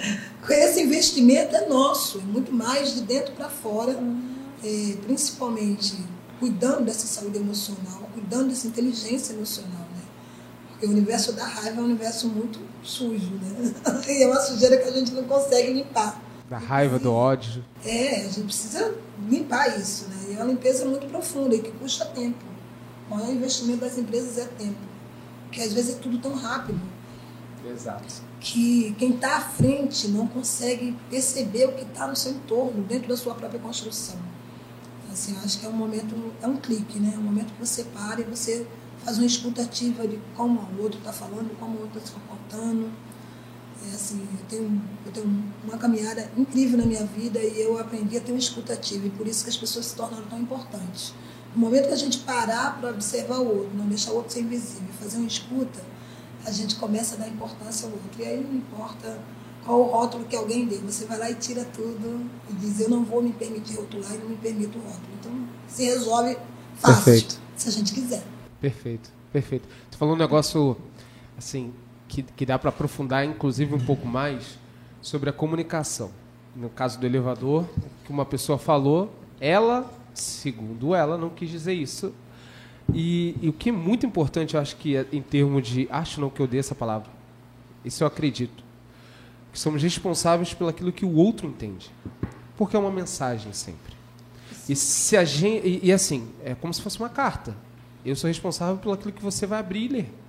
[0.51, 3.99] esse investimento é nosso, é muito mais de dentro para fora,
[4.63, 5.97] é, principalmente
[6.39, 9.87] cuidando dessa saúde emocional, cuidando dessa inteligência emocional.
[9.95, 10.03] Né?
[10.69, 13.75] Porque o universo da raiva é um universo muito sujo, né?
[14.09, 16.30] e é uma sujeira que a gente não consegue limpar.
[16.51, 17.65] Da raiva, do ódio.
[17.85, 18.93] É, a gente precisa
[19.29, 20.17] limpar isso, né?
[20.31, 22.45] E é uma limpeza muito profunda e que custa tempo.
[23.09, 24.81] O maior investimento das empresas é tempo.
[25.45, 26.81] Porque às vezes é tudo tão rápido
[27.65, 28.23] Exato.
[28.41, 33.09] que quem está à frente não consegue perceber o que está no seu entorno, dentro
[33.09, 34.17] da sua própria construção.
[35.13, 37.13] Assim, acho que é um momento, é um clique, né?
[37.15, 38.67] É um momento que você para e você
[39.05, 42.13] faz uma escuta ativa de como o outro está falando, como o outro está se
[42.13, 42.91] comportando.
[43.89, 48.17] É assim, eu tenho, eu tenho uma caminhada incrível na minha vida e eu aprendi
[48.17, 51.15] a ter uma escuta ativa e por isso que as pessoas se tornaram tão importantes.
[51.55, 54.41] No momento que a gente parar para observar o outro, não deixar o outro ser
[54.41, 55.81] invisível, fazer uma escuta,
[56.45, 58.11] a gente começa a dar importância ao outro.
[58.19, 59.19] E aí não importa
[59.65, 62.89] qual o rótulo que alguém dê, você vai lá e tira tudo e diz: Eu
[62.89, 65.09] não vou me permitir rotular e não me permito o rótulo.
[65.19, 65.33] Então
[65.69, 66.37] se resolve
[66.77, 67.41] fácil, Perfeito.
[67.57, 68.23] se a gente quiser.
[68.61, 69.69] Perfeito, perfeito.
[69.91, 70.77] Tu falou um negócio,
[71.37, 71.73] assim,
[72.11, 74.59] que, que dá para aprofundar, inclusive, um pouco mais
[75.01, 76.11] sobre a comunicação.
[76.57, 77.65] No caso do elevador,
[78.05, 82.13] que uma pessoa falou, ela, segundo ela, não quis dizer isso.
[82.93, 85.87] E, e o que é muito importante, eu acho que é em termos de.
[85.89, 87.09] Acho não que eu dei essa palavra.
[87.85, 88.65] Isso eu acredito.
[89.53, 91.93] Que somos responsáveis pelo aquilo que o outro entende.
[92.57, 93.95] Porque é uma mensagem sempre.
[94.69, 95.65] E se a gente.
[95.65, 97.57] E, e assim, é como se fosse uma carta.
[98.05, 100.20] Eu sou responsável pelo aquilo que você vai abrir e ler.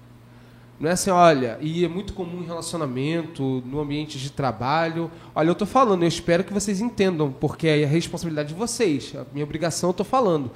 [0.81, 5.11] Não é assim, olha, e é muito comum em relacionamento, no ambiente de trabalho.
[5.35, 9.13] Olha, eu estou falando, eu espero que vocês entendam, porque é a responsabilidade de vocês,
[9.15, 10.49] a minha obrigação eu estou falando.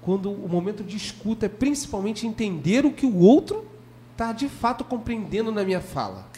[0.00, 3.64] Quando o momento de escuta é principalmente entender o que o outro
[4.12, 6.28] está de fato compreendendo na minha fala.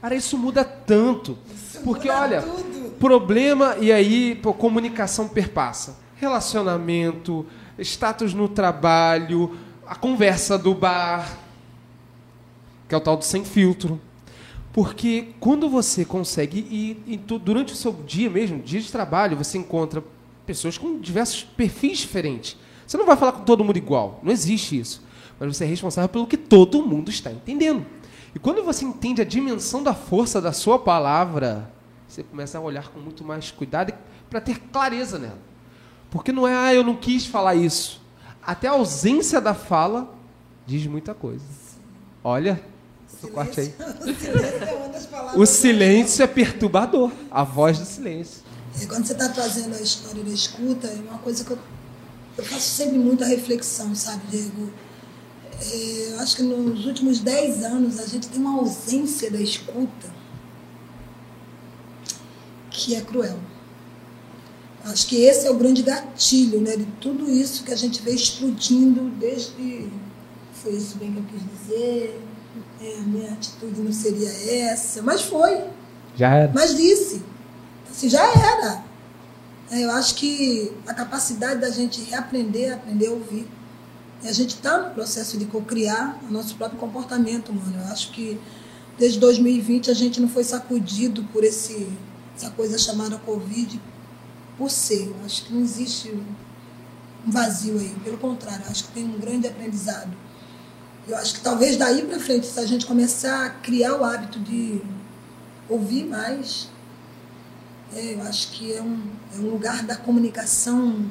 [0.00, 1.36] Cara, isso muda tanto.
[1.84, 2.92] porque, muda olha, tudo.
[2.98, 5.98] problema, e aí, pô, comunicação perpassa.
[6.16, 7.44] Relacionamento,
[7.78, 9.54] status no trabalho,
[9.86, 11.41] a conversa do bar,
[12.92, 13.98] que é o tal do sem filtro.
[14.70, 19.56] Porque quando você consegue, e, e durante o seu dia mesmo, dia de trabalho, você
[19.56, 20.04] encontra
[20.44, 22.54] pessoas com diversos perfis diferentes.
[22.86, 25.02] Você não vai falar com todo mundo igual, não existe isso.
[25.40, 27.86] Mas você é responsável pelo que todo mundo está entendendo.
[28.34, 31.72] E quando você entende a dimensão da força da sua palavra,
[32.06, 33.94] você começa a olhar com muito mais cuidado
[34.28, 35.38] para ter clareza nela.
[36.10, 38.02] Porque não é, ah, eu não quis falar isso.
[38.42, 40.14] Até a ausência da fala
[40.66, 41.42] diz muita coisa.
[42.22, 42.71] Olha,
[43.22, 43.74] esse corte aí.
[44.02, 45.40] O silêncio é uma das palavras.
[45.40, 47.12] O silêncio é perturbador.
[47.30, 48.42] A voz do silêncio.
[48.80, 51.58] E quando você está trazendo a história da escuta, é uma coisa que eu,
[52.38, 54.70] eu faço sempre muita reflexão, sabe, Diego?
[55.60, 60.10] É, eu acho que nos últimos 10 anos a gente tem uma ausência da escuta
[62.70, 63.38] que é cruel.
[64.84, 68.12] Acho que esse é o grande gatilho né, de tudo isso que a gente vê
[68.12, 69.88] explodindo desde.
[70.54, 72.20] Foi isso bem que eu quis dizer,
[72.82, 75.64] é, a minha atitude não seria essa, mas foi.
[76.16, 76.52] Já era.
[76.52, 77.22] Mas disse.
[77.88, 78.82] Assim, já era.
[79.70, 83.48] É, Eu acho que a capacidade da gente reaprender, aprender a ouvir.
[84.22, 87.74] E a gente está no processo de cocriar o nosso próprio comportamento, mano.
[87.84, 88.40] Eu acho que
[88.98, 91.88] desde 2020 a gente não foi sacudido por esse,
[92.36, 93.80] essa coisa chamada Covid
[94.58, 95.08] por ser.
[95.08, 96.10] Eu acho que não existe
[97.26, 97.94] um vazio aí.
[98.04, 100.10] Pelo contrário, eu acho que tem um grande aprendizado.
[101.08, 104.38] Eu acho que talvez daí para frente, se a gente começar a criar o hábito
[104.38, 104.80] de
[105.68, 106.68] ouvir mais,
[107.94, 109.02] é, eu acho que é um,
[109.34, 111.10] é um lugar da comunicação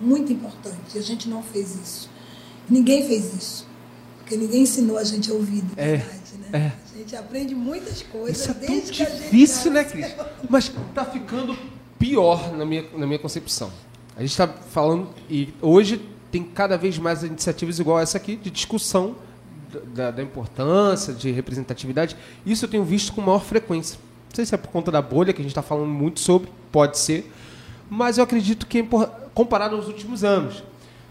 [0.00, 0.96] muito importante.
[0.96, 2.10] E a gente não fez isso.
[2.68, 3.66] Ninguém fez isso.
[4.18, 6.20] Porque ninguém ensinou a gente a ouvir, de É, verdade.
[6.38, 6.48] Né?
[6.52, 6.72] é.
[6.94, 9.84] A gente aprende muitas coisas Isso é tão desde que a gente difícil, né.
[9.84, 10.06] Cris?
[10.48, 11.56] Mas tá ficando
[11.98, 13.72] pior na minha, na minha concepção.
[14.16, 16.00] A gente está falando, e hoje
[16.36, 19.16] tem cada vez mais iniciativas igual essa aqui, de discussão
[19.94, 22.14] da, da importância, de representatividade.
[22.44, 23.98] Isso eu tenho visto com maior frequência.
[24.28, 26.50] Não sei se é por conta da bolha, que a gente está falando muito sobre,
[26.70, 27.32] pode ser,
[27.88, 28.86] mas eu acredito que é
[29.32, 30.62] comparado aos últimos anos.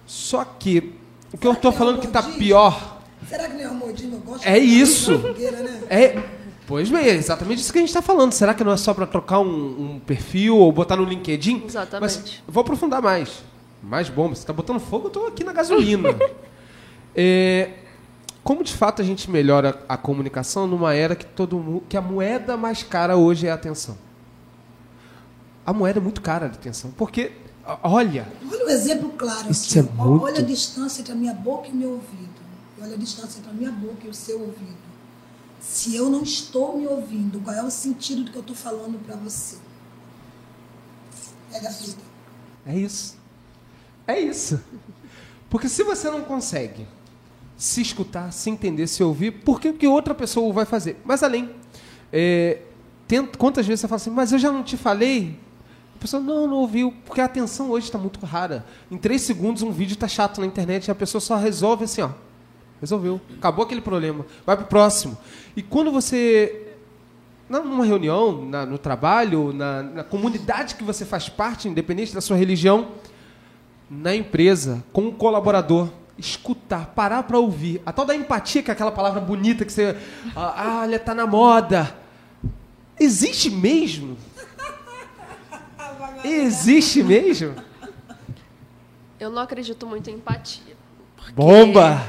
[0.05, 0.93] Só que
[1.33, 4.59] o que eu estou falando que está pior Será que nem o Almodino gosta É
[4.59, 5.17] de isso.
[5.17, 5.81] fogueira, né?
[5.89, 6.23] é,
[6.67, 8.31] pois bem, é exatamente isso que a gente está falando.
[8.33, 11.63] Será que não é só para trocar um, um perfil ou botar no LinkedIn?
[11.65, 12.19] Exatamente.
[12.19, 13.43] Mas vou aprofundar mais.
[13.85, 14.35] Mais bomba.
[14.35, 16.09] Você está botando fogo, eu estou aqui na gasolina.
[17.17, 17.71] É,
[18.43, 22.57] como de fato a gente melhora a comunicação numa era que todo que a moeda
[22.57, 23.97] mais cara hoje é a atenção?
[25.65, 27.31] A moeda é muito cara de atenção, porque
[27.81, 29.87] olha, Olha o exemplo claro Isso aqui.
[29.89, 32.35] é muito- Olha a distância entre a minha boca e meu ouvido.
[32.81, 34.75] Olha a distância entre a minha boca e o seu ouvido.
[35.61, 38.99] Se eu não estou me ouvindo, qual é o sentido do que eu estou falando
[39.05, 39.55] para você?
[41.49, 42.03] Pega a fita.
[42.65, 43.23] É isso.
[44.07, 44.61] É isso.
[45.49, 46.85] Porque se você não consegue
[47.57, 51.01] se escutar, se entender, se ouvir, por que, que outra pessoa vai fazer?
[51.05, 51.49] Mas além,
[52.11, 52.59] é,
[53.37, 55.39] quantas vezes você fala assim, mas eu já não te falei?
[55.95, 58.65] A pessoa, não, não ouviu, porque a atenção hoje está muito rara.
[58.91, 62.01] Em três segundos um vídeo está chato na internet e a pessoa só resolve assim,
[62.01, 62.09] ó.
[62.81, 63.21] Resolveu.
[63.37, 64.25] Acabou aquele problema.
[64.45, 65.17] Vai pro próximo.
[65.55, 66.73] E quando você.
[67.47, 72.35] Numa reunião, na, no trabalho, na, na comunidade que você faz parte, independente da sua
[72.35, 72.89] religião,
[73.89, 77.81] na empresa, com um colaborador, escutar, parar para ouvir.
[77.85, 79.95] A tal da empatia, que é aquela palavra bonita que você.
[80.35, 81.95] Ah, olha, tá na moda.
[82.99, 84.17] Existe mesmo?
[86.23, 87.55] Existe mesmo?
[89.19, 90.75] Eu não acredito muito em empatia.
[91.33, 92.01] Bomba!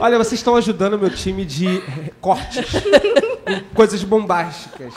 [0.00, 1.82] Olha, vocês estão ajudando meu time de
[2.20, 2.72] cortes.
[3.44, 4.94] com coisas bombásticas.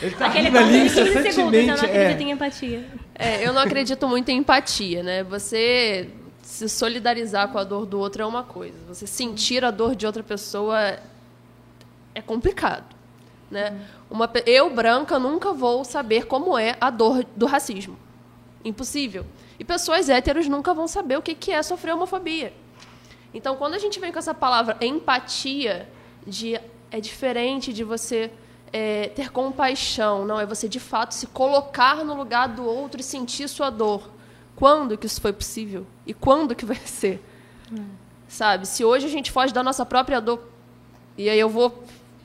[0.00, 1.84] Ele tá Aquele rindo ali 15 segundos, eu não incessantemente.
[1.84, 2.22] acredito É.
[2.22, 2.86] em empatia.
[3.22, 5.22] É, eu não acredito muito em empatia, né?
[5.22, 6.10] Você
[6.42, 8.76] se solidarizar com a dor do outro é uma coisa.
[8.88, 10.98] Você sentir a dor de outra pessoa
[12.12, 12.96] é complicado,
[13.48, 13.80] né?
[14.10, 17.96] Uma, eu, branca, nunca vou saber como é a dor do racismo.
[18.64, 19.24] Impossível.
[19.56, 22.52] E pessoas héteros nunca vão saber o que que é sofrer homofobia.
[23.32, 25.88] Então, quando a gente vem com essa palavra empatia,
[26.26, 28.32] de, é diferente de você
[28.72, 33.04] é, ter compaixão, não é você de fato se colocar no lugar do outro e
[33.04, 34.10] sentir sua dor.
[34.56, 35.86] Quando que isso foi possível?
[36.06, 37.22] E quando que vai ser?
[38.28, 38.66] Sabe?
[38.66, 40.42] Se hoje a gente foge da nossa própria dor,
[41.18, 41.84] e aí eu vou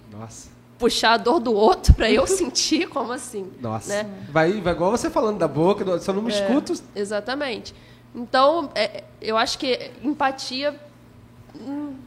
[0.09, 0.49] Nossa.
[0.79, 3.51] puxar a dor do outro para eu sentir, como assim?
[3.59, 4.03] Nossa.
[4.03, 4.09] Né?
[4.29, 6.73] Vai, vai igual você falando da boca, eu não me escuto.
[6.95, 7.75] Exatamente.
[8.15, 10.86] Então, é, eu acho que empatia hum,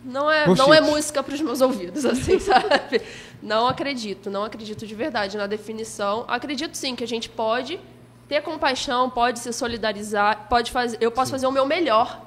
[0.05, 3.03] não é, não é música para os meus ouvidos, assim, sabe?
[3.43, 6.25] Não acredito, não acredito de verdade na definição.
[6.29, 7.81] Acredito sim que a gente pode
[8.29, 12.21] ter compaixão, pode se solidarizar, pode fazer, eu posso fazer o meu melhor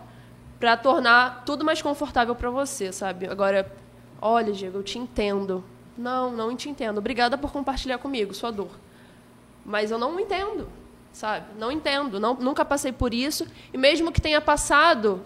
[0.60, 3.28] para tornar tudo mais confortável para você, sabe?
[3.28, 3.72] Agora,
[4.22, 5.64] olha, Diego, eu te entendo.
[5.98, 6.98] Não, não te entendo.
[6.98, 8.72] Obrigada por compartilhar comigo sua dor.
[9.66, 10.68] Mas eu não entendo,
[11.12, 11.46] sabe?
[11.58, 12.20] Não entendo.
[12.20, 13.48] Não, nunca passei por isso.
[13.72, 15.22] E mesmo que tenha passado,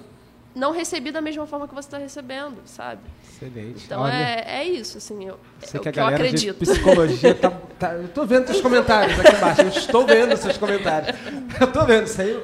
[0.58, 3.02] não recebi da mesma forma que você está recebendo, sabe?
[3.30, 3.84] Excelente.
[3.86, 6.24] Então Olha, é, é isso, assim, eu, Sei é que a o que eu galera
[6.24, 6.60] acredito.
[6.60, 9.62] de psicologia tá, tá- Eu tô vendo seus comentários aqui embaixo.
[9.62, 11.16] Eu estou vendo seus comentários.
[11.62, 12.40] Eu tô vendo isso aí.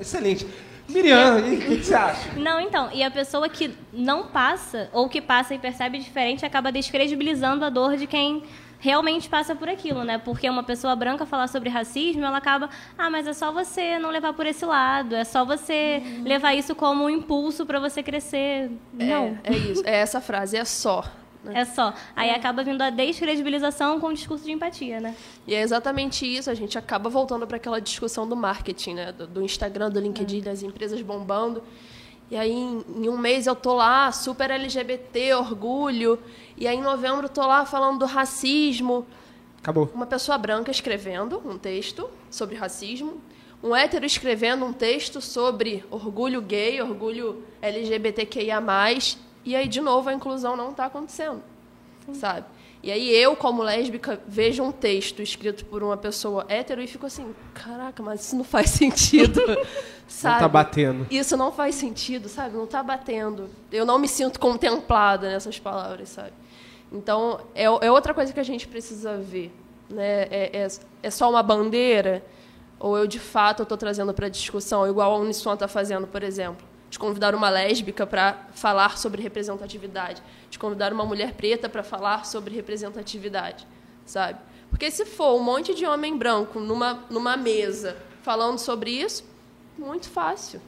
[0.00, 0.46] Excelente.
[0.88, 2.32] Miriam, o que, que você acha?
[2.36, 6.70] Não, então, e a pessoa que não passa, ou que passa e percebe diferente, acaba
[6.70, 8.44] descredibilizando a dor de quem
[8.78, 10.18] realmente passa por aquilo, né?
[10.18, 14.10] Porque uma pessoa branca falar sobre racismo, ela acaba, ah, mas é só você não
[14.10, 18.70] levar por esse lado, é só você levar isso como um impulso para você crescer.
[18.92, 19.38] Não.
[19.44, 21.04] É, é isso, é essa frase, é só.
[21.44, 21.60] né?
[21.60, 21.94] É só.
[22.14, 25.14] Aí acaba vindo a descredibilização com o discurso de empatia, né?
[25.46, 29.12] E é exatamente isso, a gente acaba voltando para aquela discussão do marketing, né?
[29.12, 31.62] do, do Instagram, do LinkedIn, das empresas bombando.
[32.30, 36.18] E aí, em, em um mês, eu tô lá, super LGBT, orgulho.
[36.56, 39.06] E aí, em novembro, eu tô lá falando do racismo.
[39.58, 39.90] Acabou.
[39.94, 43.20] Uma pessoa branca escrevendo um texto sobre racismo.
[43.62, 48.62] Um hétero escrevendo um texto sobre orgulho gay, orgulho LGBTQIA+.
[49.44, 51.42] E aí, de novo, a inclusão não está acontecendo,
[52.12, 52.44] sabe?
[52.86, 57.04] E aí eu, como lésbica, vejo um texto escrito por uma pessoa hétero e fico
[57.04, 59.40] assim, caraca, mas isso não faz sentido,
[60.06, 60.34] sabe?
[60.34, 61.06] Não tá batendo.
[61.10, 62.56] Isso não faz sentido, sabe?
[62.56, 63.50] Não está batendo.
[63.72, 66.30] Eu não me sinto contemplada nessas palavras, sabe?
[66.92, 69.52] Então, é, é outra coisa que a gente precisa ver.
[69.90, 70.22] Né?
[70.30, 70.68] É, é,
[71.02, 72.24] é só uma bandeira?
[72.78, 76.64] Ou eu, de fato, estou trazendo para discussão, igual a Uniswan está fazendo, por exemplo?
[76.88, 80.22] De convidar uma lésbica para falar sobre representatividade.
[80.56, 83.66] De convidar uma mulher preta para falar sobre representatividade,
[84.06, 84.38] sabe?
[84.70, 89.22] Porque se for um monte de homem branco numa, numa mesa falando sobre isso,
[89.76, 90.58] muito fácil,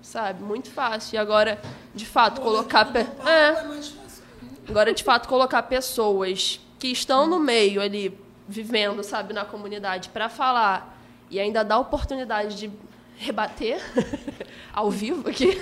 [0.00, 0.42] sabe?
[0.42, 1.16] Muito fácil.
[1.16, 1.60] E agora,
[1.94, 2.86] de fato, colocar...
[2.86, 4.06] pe- É, É.
[4.70, 8.18] Agora, de fato, colocar pessoas que estão no meio ali,
[8.48, 10.98] vivendo, sabe, na comunidade, para falar
[11.30, 12.70] e ainda dar oportunidade de
[13.18, 13.80] rebater
[14.72, 15.58] ao vivo aqui.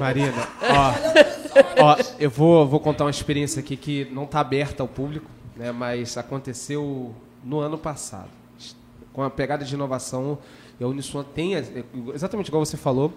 [0.00, 0.32] Marina,
[0.64, 1.39] ó,
[1.80, 5.72] ó, eu vou, vou contar uma experiência aqui que não está aberta ao público, né,
[5.72, 8.30] mas aconteceu no ano passado.
[9.12, 10.38] Com a pegada de inovação,
[10.80, 11.54] a Uniswan tem,
[12.14, 13.12] exatamente igual você falou,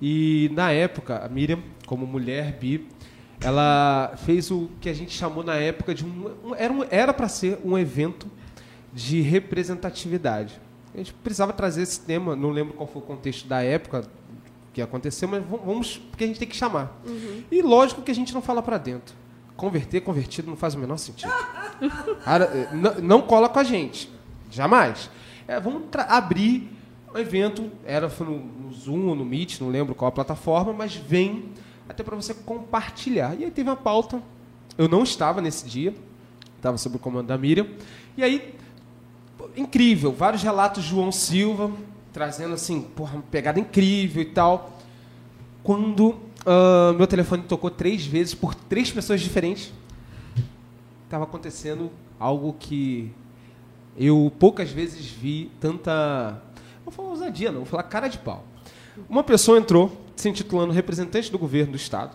[0.00, 2.88] e na época, a Miriam, como mulher bi,
[3.40, 6.28] ela fez o que a gente chamou na época de um.
[6.44, 6.54] um-
[6.90, 8.26] era para ser um evento
[8.92, 10.60] de representatividade.
[10.94, 14.04] A gente precisava trazer esse tema, não lembro qual foi o contexto da época
[14.74, 17.00] que aconteceu, mas vamos, porque a gente tem que chamar.
[17.50, 19.14] E lógico que a gente não fala para dentro.
[19.56, 21.32] Converter, convertido não faz o menor sentido.
[22.26, 24.10] Eh, não, não cola com a gente.
[24.50, 25.10] Jamais.
[25.46, 26.70] É, vamos abrir
[27.12, 30.72] o evento, era foi no, no Zoom ou no Meet, não lembro qual a plataforma,
[30.72, 31.50] mas vem
[31.88, 33.38] até para você compartilhar.
[33.38, 34.22] E aí teve uma pauta.
[34.78, 35.94] Eu não estava nesse dia,
[36.56, 37.66] estava sob o comando da Miriam.
[38.16, 38.54] E aí
[39.56, 40.12] incrível.
[40.12, 41.70] Vários relatos de João Silva,
[42.14, 44.78] trazendo assim, porra, uma pegada incrível e tal.
[45.62, 49.72] Quando ah, meu telefone tocou três vezes por três pessoas diferentes,
[51.04, 53.10] estava acontecendo algo que
[53.96, 56.42] eu poucas vezes vi tanta.
[56.84, 58.44] Não vou falar ousadia, não, vou falar cara de pau.
[59.08, 62.14] Uma pessoa entrou se intitulando representante do governo do Estado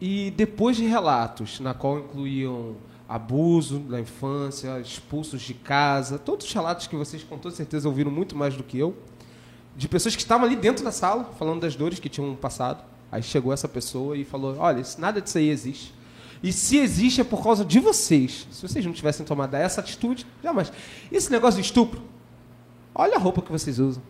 [0.00, 2.76] e depois de relatos na qual incluíam
[3.08, 8.10] abuso da infância, expulsos de casa, todos os relatos que vocês com toda certeza ouviram
[8.10, 8.96] muito mais do que eu,
[9.76, 12.82] de pessoas que estavam ali dentro da sala falando das dores que tinham passado.
[13.12, 15.94] Aí chegou essa pessoa e falou: Olha, nada disso aí existe.
[16.42, 18.46] E se existe é por causa de vocês.
[18.50, 20.72] Se vocês não tivessem tomado essa atitude, jamais.
[21.10, 22.02] Esse negócio de estupro,
[22.94, 24.02] olha a roupa que vocês usam.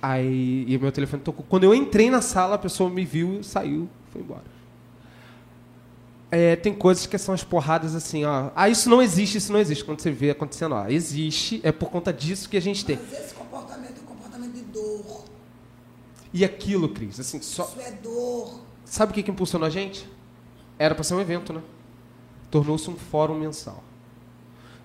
[0.00, 1.44] Aí e meu telefone tocou.
[1.48, 4.57] Quando eu entrei na sala, a pessoa me viu, saiu, foi embora.
[6.30, 8.50] É, tem coisas que são as porradas assim, ó.
[8.54, 9.84] Ah, isso não existe, isso não existe.
[9.84, 12.96] Quando você vê acontecendo, ó, existe, é por conta disso que a gente tem.
[12.96, 15.24] Mas esse comportamento é um comportamento de dor.
[16.32, 17.64] E aquilo, Cris, assim, só.
[17.64, 18.60] Isso é dor.
[18.84, 20.06] Sabe o que, que impulsionou a gente?
[20.78, 21.62] Era para ser um evento, né?
[22.50, 23.82] Tornou-se um fórum mensal.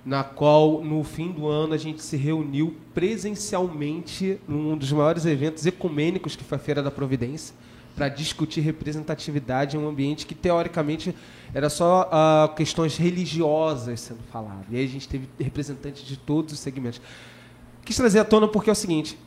[0.06, 5.66] Na qual, no fim do ano, a gente se reuniu presencialmente num dos maiores eventos
[5.66, 7.56] ecumênicos que foi a Feira da Providência,
[7.96, 11.16] para discutir representatividade em um ambiente que, teoricamente,
[11.54, 14.66] era só ah, questões religiosas sendo faladas.
[14.70, 17.00] E aí a gente teve representantes de todos os segmentos.
[17.86, 19.18] Quis trazer à tona porque é o seguinte: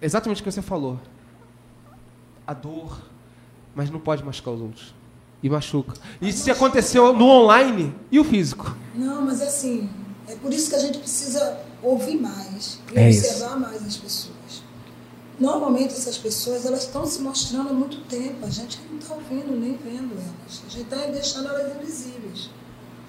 [0.00, 1.00] exatamente o que você falou.
[2.46, 3.00] A dor,
[3.74, 4.94] mas não pode machucar os outros.
[5.42, 5.94] E machuca.
[6.20, 8.76] E se aconteceu no online e o físico?
[8.94, 9.88] Não, mas assim,
[10.28, 14.59] é por isso que a gente precisa ouvir mais e É observar mais as pessoas.
[15.40, 19.58] Normalmente essas pessoas elas estão se mostrando há muito tempo, a gente não está ouvindo
[19.58, 20.62] nem vendo elas.
[20.66, 22.50] A gente está deixando elas invisíveis.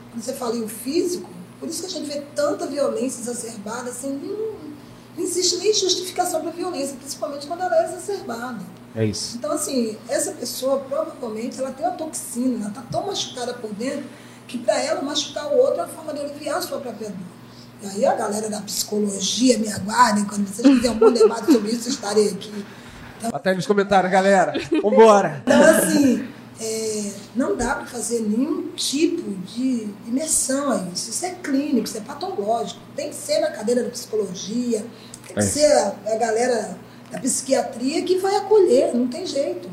[0.09, 1.29] Quando você fala em o físico,
[1.59, 4.53] por isso que a gente vê tanta violência exacerbada, assim, não,
[5.17, 8.65] não existe nem justificação para a violência, principalmente quando ela é exacerbada.
[8.95, 9.35] É isso.
[9.37, 14.05] Então, assim, essa pessoa provavelmente ela tem uma toxina, ela está tão machucada por dentro
[14.47, 17.40] que para ela machucar o outro é uma forma de aliviar a sua própria dor.
[17.81, 21.71] E aí a galera da psicologia me aguardem, quando vocês quiserem um bom debate sobre
[21.71, 22.65] isso, eu estarei aqui.
[23.31, 24.53] Bota aí nos comentários, galera.
[24.81, 25.41] Vambora.
[25.45, 26.27] Então, assim,
[26.59, 31.09] é, não dá para fazer nenhum tipo de imersão a isso.
[31.09, 32.79] Isso é clínico, isso é patológico.
[32.95, 34.85] Tem que ser na cadeira da psicologia,
[35.27, 35.41] tem que É.
[35.41, 36.77] ser a, a galera
[37.11, 39.69] da psiquiatria que vai acolher, não tem jeito.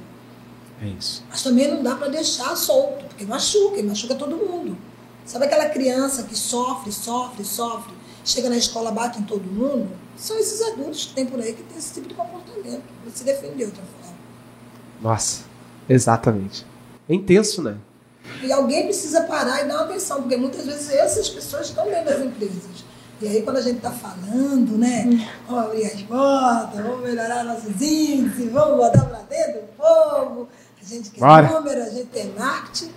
[0.82, 1.24] É isso.
[1.28, 4.76] Mas também não dá para deixar solto, porque machuca, machuca todo mundo.
[5.24, 7.92] Sabe aquela criança que sofre, sofre, sofre,
[8.28, 9.88] chega na escola, bate em todo mundo?
[10.16, 12.82] São esses adultos que tem por aí que tem esse tipo de comportamento.
[13.24, 14.16] Defende de outra forma.
[15.00, 15.42] Nossa,
[15.88, 16.66] exatamente.
[17.08, 17.76] É intenso, né?
[18.42, 22.04] E alguém precisa parar e dar uma atenção, porque muitas vezes essas pessoas estão dentro
[22.04, 22.84] das empresas.
[23.20, 25.04] E aí, quando a gente está falando, né?
[25.48, 30.48] Vamos abrir as portas, vamos melhorar nossos índices, vamos botar para dentro o povo.
[30.80, 31.48] A gente quer Bora.
[31.48, 32.92] número, a gente tem marketing.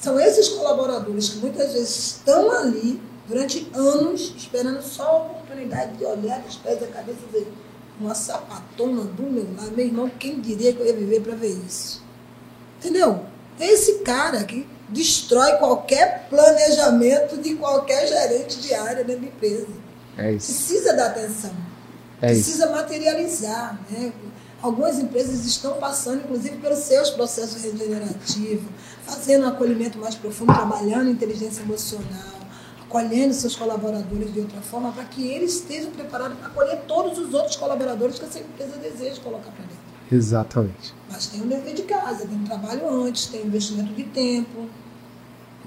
[0.00, 6.04] São esses colaboradores que muitas vezes estão ali durante anos, esperando só a oportunidade de
[6.04, 7.52] olhar os pés da cabeça e ver
[8.00, 9.72] uma sapatona do meu lado.
[9.76, 12.02] Meu irmão, quem diria que eu ia viver para ver isso?
[12.78, 13.24] Entendeu?
[13.58, 19.66] É esse cara que destrói qualquer planejamento de qualquer gerente de área da empresa.
[20.16, 20.52] É isso.
[20.52, 21.50] Precisa dar atenção.
[22.22, 22.44] É isso.
[22.44, 23.78] precisa materializar.
[23.90, 24.12] Né?
[24.62, 28.66] Algumas empresas estão passando, inclusive, pelos seus processos regenerativos,
[29.04, 32.37] fazendo um acolhimento mais profundo, trabalhando inteligência emocional,
[32.88, 37.34] acolhendo seus colaboradores de outra forma, para que eles estejam preparados para acolher todos os
[37.34, 39.76] outros colaboradores que essa empresa deseja colocar para dentro.
[40.10, 40.94] Exatamente.
[41.10, 44.66] Mas tem um dever de casa, tem um trabalho antes, tem investimento de tempo,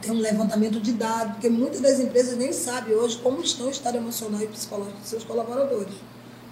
[0.01, 3.69] tem um levantamento de dados, porque muitas das empresas nem sabem hoje como estão o
[3.69, 5.93] estado emocional e psicológico dos seus colaboradores.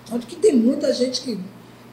[0.07, 1.39] Tanto que tem muita gente que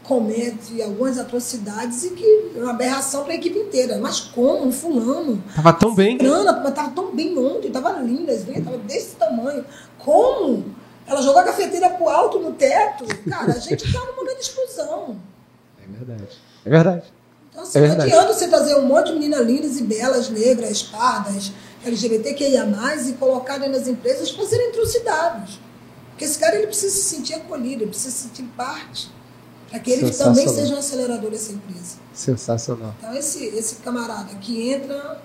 [0.06, 3.98] comete algumas atrocidades e que é uma aberração para a equipe inteira.
[3.98, 4.66] Mas como?
[4.66, 5.42] Um fulano?
[5.54, 6.16] Tava tão bem.
[6.18, 9.64] Fulana, mas estava tão bem ontem, estava linda, as veias estavam desse tamanho.
[9.98, 10.64] Como?
[11.06, 13.04] Ela jogou a cafeteira pro alto no teto.
[13.28, 15.16] Cara, a gente está numa grande explosão.
[15.82, 16.28] É verdade.
[16.64, 17.12] É verdade.
[17.50, 18.12] Então, assim, É não verdade.
[18.12, 21.52] adianta você trazer um monte de meninas lindas e belas, negras, pardas,
[21.84, 22.66] LGBTQIA+,
[23.08, 25.58] e colocar dentro das empresas para serem trucidados.
[26.10, 29.10] Porque esse cara ele precisa se sentir acolhido, ele precisa se sentir parte,
[29.78, 31.96] para que também seja um acelerador dessa empresa.
[32.12, 32.94] Sensacional.
[32.98, 35.20] Então, esse, esse camarada que entra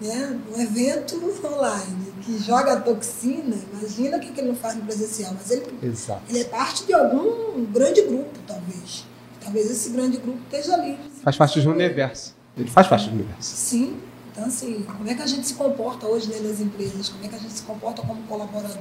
[0.00, 4.82] né, num evento online, que joga toxina, imagina o que, que ele não faz no
[4.82, 6.22] presencial, mas ele Exato.
[6.28, 9.04] ele é parte de algum grande grupo, talvez.
[9.40, 10.98] Talvez esse grande grupo esteja ali.
[11.22, 12.34] Faz parte do universo.
[12.56, 13.56] Ele faz parte do universo.
[13.56, 13.96] Sim.
[14.30, 17.08] Então, assim, como é que a gente se comporta hoje dentro das empresas?
[17.08, 18.78] Como é que a gente se comporta como colaborador?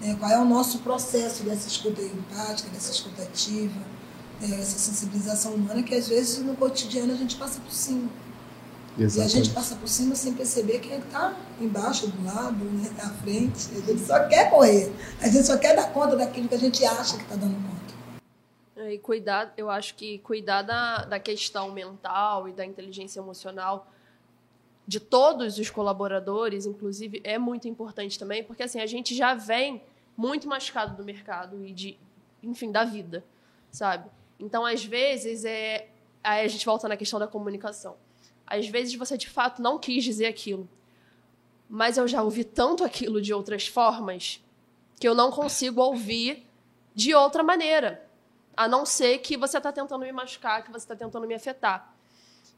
[0.00, 0.16] Né?
[0.18, 4.01] Qual é o nosso processo dessa escuta empática, dessa escuta ativa, né?
[4.44, 8.08] Essa sensibilização humana que às vezes no cotidiano a gente passa por cima.
[8.98, 9.18] Exatamente.
[9.18, 12.90] E a gente passa por cima sem perceber quem é está embaixo, do lado, né,
[12.98, 13.70] à frente.
[13.72, 14.92] A gente só quer correr.
[15.20, 17.72] A gente só quer dar conta daquilo que a gente acha que está dando conta.
[18.76, 23.86] É, e cuidar, eu acho que cuidar da, da questão mental e da inteligência emocional
[24.86, 29.82] de todos os colaboradores, inclusive, é muito importante também, porque assim, a gente já vem
[30.16, 31.98] muito machucado do mercado e de,
[32.42, 33.24] enfim, da vida,
[33.70, 34.10] sabe?
[34.42, 35.88] Então, às vezes, é
[36.22, 37.96] aí a gente volta na questão da comunicação.
[38.46, 40.68] Às vezes você de fato não quis dizer aquilo,
[41.68, 44.42] mas eu já ouvi tanto aquilo de outras formas
[45.00, 46.46] que eu não consigo ouvir
[46.94, 48.06] de outra maneira,
[48.56, 51.94] a não ser que você está tentando me machucar, que você está tentando me afetar.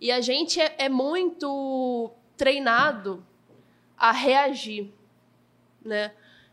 [0.01, 3.25] E a gente é, é muito treinado
[3.97, 4.93] a reagir,
[5.83, 6.13] né?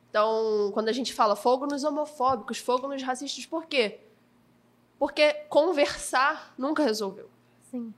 [0.10, 4.00] Então, quando a gente fala fogo nos homofóbicos, fogo nos racistas, por quê?
[5.02, 7.28] Porque conversar nunca resolveu.
[7.64, 7.92] Sim.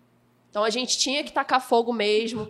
[0.49, 2.49] Então a gente tinha que tacar fogo mesmo.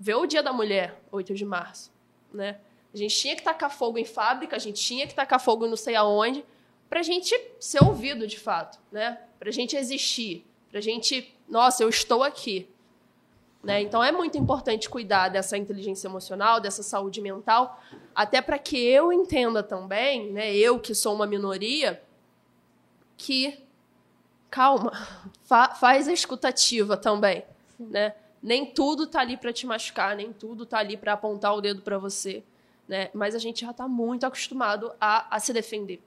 [0.00, 1.92] Ver o Dia da Mulher, 8 de março,
[2.32, 2.60] né?
[2.94, 5.76] A gente tinha que tacar fogo em fábrica, a gente tinha que tacar fogo não
[5.76, 6.42] sei aonde,
[6.88, 9.20] para a gente ser ouvido de fato, né?
[9.38, 12.66] Para a gente existir, para a gente, nossa, eu estou aqui.
[13.62, 13.82] Né?
[13.82, 17.78] Então é muito importante cuidar dessa inteligência emocional, dessa saúde mental,
[18.14, 22.02] até para que eu entenda também, né, eu que sou uma minoria,
[23.16, 23.62] que
[24.54, 24.92] calma,
[25.42, 27.42] fa faz a escutativa também,
[27.76, 28.14] né?
[28.40, 31.82] Nem tudo tá ali para te machucar, nem tudo tá ali para apontar o dedo
[31.82, 32.44] para você,
[32.86, 33.10] né?
[33.12, 36.00] Mas a gente já está muito acostumado a, a se defender.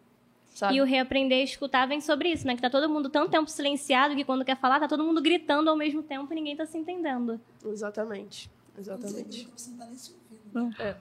[0.55, 0.75] Sabe?
[0.75, 2.55] E o reaprender a escutar vem sobre isso, né?
[2.55, 5.69] Que tá todo mundo tanto tempo silenciado que quando quer falar, tá todo mundo gritando
[5.69, 7.39] ao mesmo tempo e ninguém tá se entendendo.
[7.65, 8.49] Exatamente.
[8.77, 9.49] Exatamente.
[10.53, 10.73] Né?
[10.79, 10.95] É.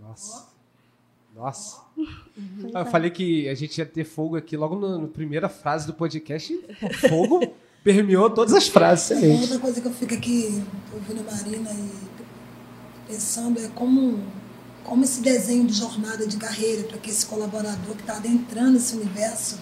[0.00, 0.53] Nossa.
[1.34, 1.78] Nossa.
[1.96, 2.70] Uhum.
[2.72, 6.56] Eu falei que a gente ia ter fogo aqui logo na primeira frase do podcast.
[7.08, 9.10] Fogo permeou todas as frases.
[9.10, 9.42] Excelente.
[9.42, 10.62] Outra coisa que eu fico aqui
[10.92, 14.20] ouvindo a Marina e pensando é como,
[14.84, 18.94] como esse desenho de jornada de carreira para que esse colaborador que está adentrando nesse
[18.94, 19.58] universo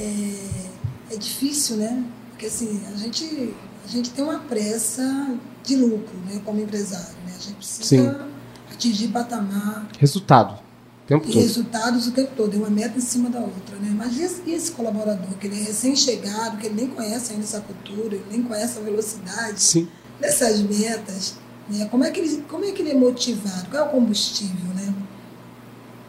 [0.00, 2.04] é, é difícil, né?
[2.30, 3.54] Porque assim, a gente,
[3.84, 7.16] a gente tem uma pressa de lucro né, como empresário.
[7.26, 7.34] Né?
[7.36, 8.32] A gente precisa Sim.
[8.72, 9.86] atingir patamar.
[9.98, 10.69] Resultado
[11.10, 11.42] tempo e todo.
[11.42, 13.76] resultados o tempo todo, é uma meta em cima da outra.
[13.80, 13.92] Né?
[13.96, 17.60] Mas e esse, esse colaborador, que ele é recém-chegado, que ele nem conhece ainda essa
[17.60, 19.88] cultura, ele nem conhece a velocidade Sim.
[20.20, 21.34] dessas metas,
[21.68, 21.86] né?
[21.90, 23.68] como, é que ele, como é que ele é motivado?
[23.70, 24.94] Qual é o combustível né?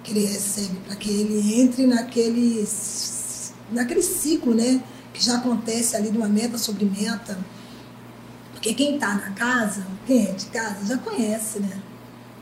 [0.04, 2.68] que ele recebe para que ele entre naquele,
[3.72, 4.84] naquele ciclo né?
[5.12, 7.40] que já acontece ali de uma meta sobre meta?
[8.54, 11.82] Porque quem está na casa, quem é de casa, já conhece, né?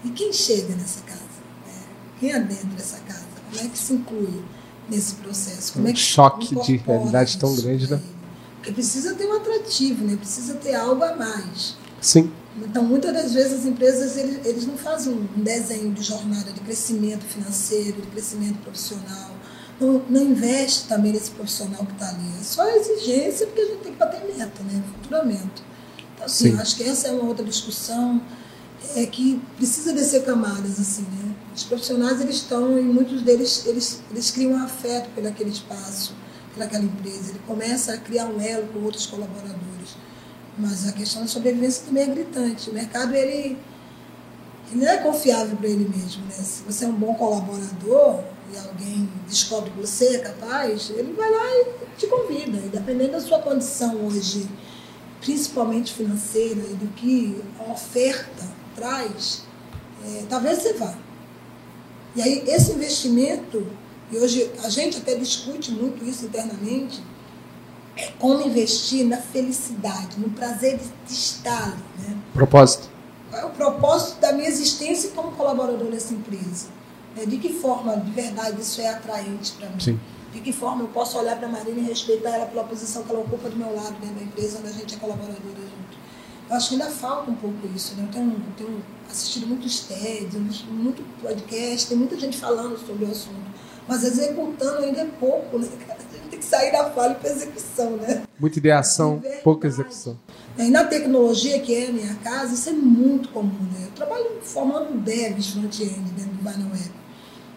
[0.03, 1.18] E quem chega nessa casa?
[2.19, 3.25] Quem dentro dessa casa?
[3.49, 4.43] Como é que se inclui
[4.89, 5.73] nesse processo?
[5.73, 7.99] Como um é que choque de realidade tão grande, né?
[8.55, 10.17] Porque precisa ter um atrativo, né?
[10.17, 11.77] Precisa ter algo a mais.
[12.01, 12.31] Sim.
[12.57, 16.59] Então, muitas das vezes as empresas eles, eles não fazem um desenho de jornada de
[16.59, 19.31] crescimento financeiro, de crescimento profissional.
[19.79, 22.33] Não, não investe também nesse profissional que está ali.
[22.39, 24.83] É só exigência porque a gente tem que bater meta, né?
[25.01, 25.63] Futuramento.
[26.13, 28.21] Então, assim, acho que essa é uma outra discussão
[28.95, 31.28] é que precisa descer camadas, assim, né?
[31.59, 36.15] Os profissionais, eles estão, e muitos deles, eles, eles criam um afeto por aquele espaço,
[36.53, 37.31] pelaquela empresa.
[37.31, 39.97] Ele começa a criar um elo com outros colaboradores.
[40.57, 42.69] Mas a questão da sobrevivência também é gritante.
[42.69, 43.57] O mercado, ele,
[44.71, 46.31] ele não é confiável para ele mesmo, né?
[46.31, 51.29] Se você é um bom colaborador e alguém descobre que você é capaz, ele vai
[51.29, 52.57] lá e te convida.
[52.57, 54.49] E dependendo da sua condição hoje,
[55.19, 58.47] principalmente financeira, e do que a oferta
[58.77, 59.43] traz,
[60.05, 61.08] é, talvez você vá.
[62.15, 63.65] E aí, esse investimento,
[64.11, 67.01] e hoje a gente até discute muito isso internamente,
[67.95, 71.77] é como investir na felicidade, no prazer de estar.
[71.99, 72.17] Né?
[72.33, 72.89] Propósito.
[73.29, 76.67] Qual é o propósito da minha existência como colaborador nessa empresa?
[77.17, 79.79] É, de que forma, de verdade, isso é atraente para mim?
[79.79, 79.99] Sim.
[80.31, 83.11] De que forma eu posso olhar para a Marina e respeitar ela pela posição que
[83.11, 85.97] ela ocupa do meu lado dentro da empresa onde a gente é colaboradora junto?
[86.49, 87.95] Eu acho que ainda falta um pouco isso.
[87.95, 88.03] Né?
[88.07, 93.11] Eu tenho, eu tenho assistido muitos TEDs, muito podcast, tem muita gente falando sobre o
[93.11, 93.49] assunto.
[93.87, 95.67] Mas executando ainda é pouco, né?
[95.89, 98.23] A gente tem que sair da fala para execução, né?
[98.39, 100.17] Muita ideação, pouca execução.
[100.57, 103.85] E na tecnologia, que é a minha casa, isso é muito comum, né?
[103.85, 106.91] Eu trabalho formando devs front-end dentro do Vine Web.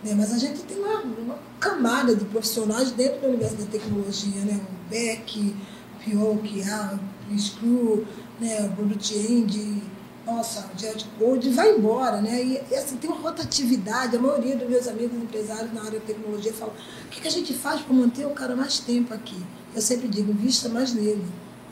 [0.04, 0.14] Né?
[0.16, 4.58] Mas a gente tem uma, uma camada de profissionais dentro do universo da tecnologia, né?
[4.58, 5.54] O Beck,
[5.96, 6.40] o Pio,
[7.30, 8.06] o Screw,
[8.40, 9.82] né, o Product End,
[10.24, 12.42] nossa, Jet Gold vai embora, né?
[12.42, 14.16] E, e, assim, tem uma rotatividade.
[14.16, 16.74] A maioria dos meus amigos empresários na área de tecnologia falam:
[17.06, 19.40] o que, que a gente faz para manter o cara mais tempo aqui?
[19.74, 21.24] Eu sempre digo: vista mais nele.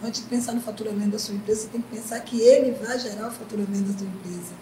[0.02, 2.98] Antes de pensar no faturamento da sua empresa, você tem que pensar que ele vai
[2.98, 4.52] gerar o faturamento da sua empresa.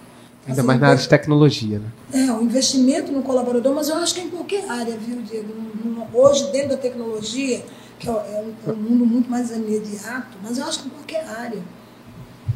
[0.47, 1.93] Ainda assim, mais na área de tecnologia, né?
[2.13, 5.55] É, o investimento no colaborador, mas eu acho que é em qualquer área, viu, Diego?
[6.13, 7.65] Hoje, dentro da tecnologia,
[8.01, 10.91] que é, é um, é um mundo muito mais imediato, mas eu acho que em
[10.91, 11.63] qualquer área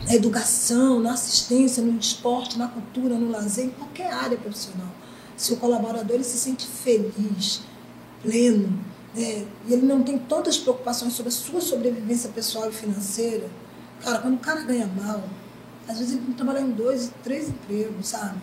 [0.07, 4.89] na educação, na assistência, no esporte, na cultura, no lazer, em qualquer área profissional.
[5.37, 7.63] Se o colaborador ele se sente feliz,
[8.23, 8.69] pleno,
[9.15, 13.49] né, e ele não tem tantas preocupações sobre a sua sobrevivência pessoal e financeira,
[14.03, 15.23] cara, quando o cara ganha mal,
[15.89, 18.41] às vezes ele tem que trabalhar em dois, três empregos, sabe?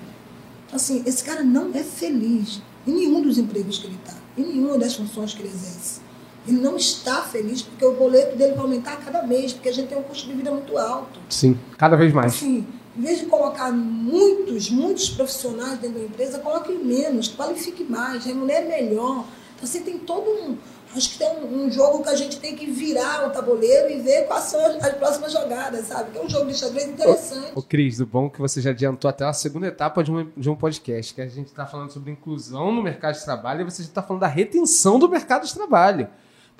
[0.65, 4.43] Então, assim, esse cara não é feliz em nenhum dos empregos que ele está, em
[4.43, 6.01] nenhuma das funções que ele exerce.
[6.49, 9.71] Ele não está feliz porque o boleto dele vai aumentar a cada mês, porque a
[9.71, 11.19] gente tem um custo de vida muito alto.
[11.29, 12.33] Sim, cada vez mais.
[12.33, 12.65] Assim,
[12.97, 18.67] em vez de colocar muitos, muitos profissionais dentro da empresa, coloque menos, qualifique mais, remunere
[18.67, 19.25] melhor.
[19.55, 20.57] Então, assim, tem todo um.
[20.95, 24.01] Acho que tem um, um, jogo que a gente tem que virar o tabuleiro e
[24.01, 26.09] ver quais são as, as próximas jogadas, sabe?
[26.09, 27.51] Que é um jogo de xadrez interessante.
[27.53, 30.11] Ô, ô Cris, o bom é que você já adiantou até a segunda etapa de
[30.11, 33.61] um, de um podcast, que a gente está falando sobre inclusão no mercado de trabalho
[33.61, 36.09] e você já está falando da retenção do mercado de trabalho.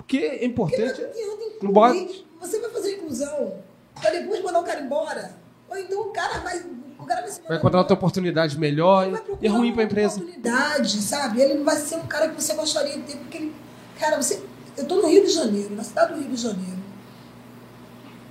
[0.00, 1.00] Porque é importante.
[1.00, 2.24] Porque não pode...
[2.40, 3.58] Você vai fazer inclusão
[4.00, 5.36] para depois mandar o cara embora.
[5.68, 6.58] Ou então o cara vai.
[6.98, 9.06] O cara vai, vai encontrar outra oportunidade melhor
[9.40, 10.16] e é ruim para a empresa.
[10.16, 11.40] oportunidade, sabe?
[11.40, 13.54] Ele não vai ser um cara que você gostaria de ter, porque ele.
[13.98, 14.42] Cara, você.
[14.76, 16.78] Eu estou no Rio de Janeiro, na cidade do Rio de Janeiro,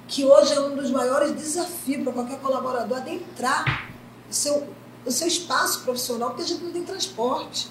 [0.07, 3.89] que hoje é um dos maiores desafios para qualquer colaborador adentrar
[4.29, 4.67] o seu,
[5.05, 7.69] o seu espaço profissional, porque a gente não tem transporte.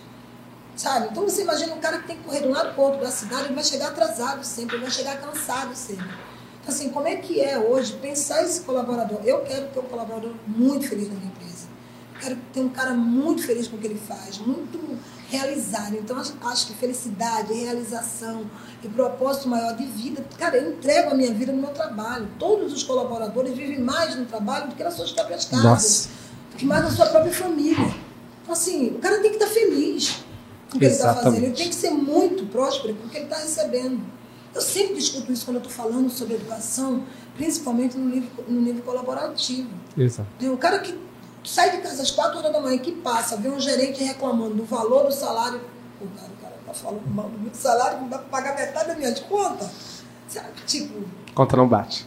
[0.78, 1.08] Sabe?
[1.10, 3.00] Então você imagina um cara que tem que correr de um lado para o outro
[3.00, 6.06] da cidade, ele vai chegar atrasado sempre, ele vai chegar cansado sempre.
[6.60, 9.18] Então, assim, como é que é hoje pensar esse colaborador?
[9.24, 11.66] Eu quero ter um colaborador muito feliz na minha empresa.
[12.14, 14.78] Eu quero ter um cara muito feliz com o que ele faz, muito
[15.28, 15.96] realizado.
[15.96, 18.48] Então, acho que felicidade, realização
[18.80, 22.28] e propósito maior de vida, cara, eu entrego a minha vida no meu trabalho.
[22.38, 26.08] Todos os colaboradores vivem mais no trabalho do que nas suas próprias casas, Nossa.
[26.52, 27.94] do que mais na sua própria família.
[28.42, 30.27] Então, assim, o cara tem que estar feliz
[30.74, 31.44] o que ele está fazendo.
[31.44, 34.00] Ele tem que ser muito próspero com o que ele está recebendo.
[34.54, 37.04] Eu sempre discuto isso quando eu estou falando sobre educação,
[37.36, 39.68] principalmente no nível, no nível colaborativo.
[39.96, 40.28] Exato.
[40.52, 40.98] O cara que
[41.44, 44.64] sai de casa às 4 horas da manhã, que passa, vê um gerente reclamando do
[44.64, 45.60] valor do salário.
[46.16, 48.94] Cara, o cara está falando mal do meu salário, não dá para pagar metade da
[48.94, 49.70] minha conta.
[50.26, 51.04] Será que, tipo.
[51.34, 52.06] Conta não bate.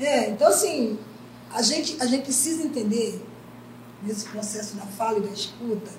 [0.00, 0.98] É, então assim,
[1.52, 3.24] a gente, a gente precisa entender,
[4.02, 5.90] nesse processo da fala e da escuta,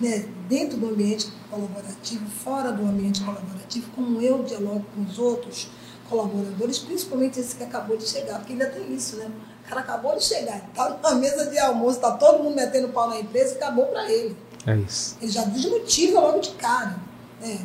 [0.00, 5.68] né, dentro do ambiente colaborativo, fora do ambiente colaborativo, como eu dialogo com os outros
[6.08, 9.30] colaboradores, principalmente esse que acabou de chegar, porque ainda tem isso, né?
[9.64, 13.08] O cara acabou de chegar, está na mesa de almoço, está todo mundo metendo pau
[13.08, 14.36] na empresa, acabou para ele.
[14.66, 15.16] É isso.
[15.20, 16.96] Ele já desmotiva logo de cara.
[17.40, 17.64] Né?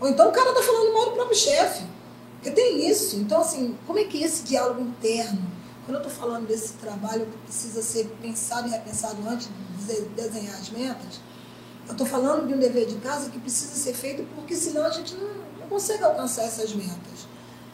[0.00, 1.84] Ou então o cara está falando mal do próprio chefe.
[2.34, 3.16] Porque tem isso.
[3.16, 5.42] Então, assim, como é que é esse diálogo interno?
[5.84, 9.48] Quando eu estou falando desse trabalho que precisa ser pensado e repensado antes
[9.86, 11.20] de desenhar as metas,
[11.86, 14.90] eu estou falando de um dever de casa que precisa ser feito porque senão a
[14.90, 15.28] gente não,
[15.60, 17.26] não consegue alcançar essas metas.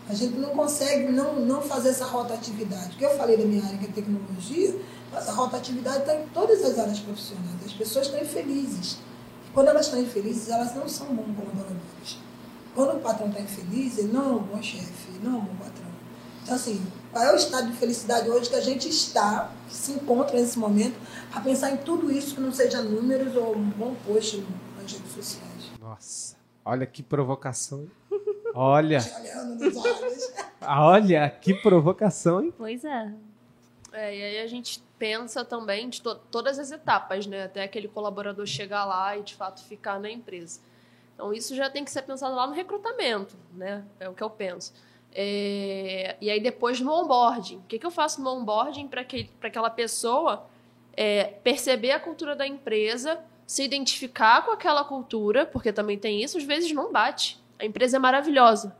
[0.08, 2.90] A gente não consegue não, não fazer essa rotatividade.
[2.90, 4.78] Porque eu falei da minha área que é tecnologia,
[5.12, 7.64] mas a rotatividade está em todas as áreas profissionais.
[7.64, 8.98] As pessoas estão infelizes.
[9.48, 12.18] E quando elas estão infelizes, elas não são bons colaboradores.
[12.74, 15.56] Quando o patrão está infeliz, ele não é um bom chefe, não é um bom
[15.56, 15.90] patrão.
[16.42, 16.82] Então, assim,
[17.12, 20.58] qual é o estado de felicidade hoje que a gente está, que se encontra nesse
[20.58, 20.98] momento,
[21.32, 24.42] a pensar em tudo isso que não seja números ou um bom post
[24.80, 25.70] nas redes sociais?
[25.78, 27.86] Nossa, olha que provocação.
[28.54, 28.98] Olha.
[30.60, 32.54] olha, que provocação, hein?
[32.56, 33.12] Pois é.
[33.92, 37.44] É, e aí a gente pensa também de to todas as etapas, né?
[37.44, 40.60] Até aquele colaborador chegar lá e de fato ficar na empresa.
[41.14, 43.84] Então isso já tem que ser pensado lá no recrutamento, né?
[44.00, 44.72] É o que eu penso.
[45.14, 47.58] É, e aí depois no onboarding.
[47.58, 49.02] O que, que eu faço no onboarding para
[49.48, 50.46] aquela pessoa
[50.94, 56.38] é, perceber a cultura da empresa, se identificar com aquela cultura, porque também tem isso,
[56.38, 57.40] às vezes não bate.
[57.58, 58.74] A empresa é maravilhosa,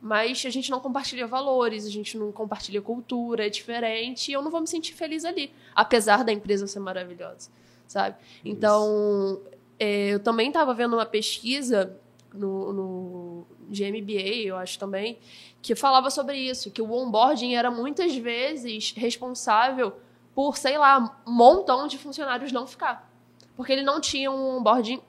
[0.00, 4.42] mas a gente não compartilha valores, a gente não compartilha cultura, é diferente, e eu
[4.42, 7.50] não vou me sentir feliz ali, apesar da empresa ser maravilhosa,
[7.86, 8.16] sabe?
[8.44, 9.40] Então,
[9.78, 11.96] é, eu também estava vendo uma pesquisa
[12.32, 15.18] no, no de MBA, eu acho também,
[15.62, 19.92] que falava sobre isso, que o onboarding era muitas vezes responsável
[20.34, 23.08] por, sei lá, um montão de funcionários não ficar.
[23.56, 25.00] Porque ele não tinha um onboarding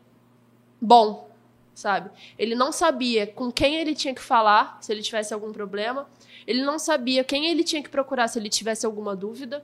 [0.80, 1.30] bom,
[1.74, 2.12] sabe?
[2.38, 6.08] Ele não sabia com quem ele tinha que falar se ele tivesse algum problema,
[6.46, 9.64] ele não sabia quem ele tinha que procurar se ele tivesse alguma dúvida.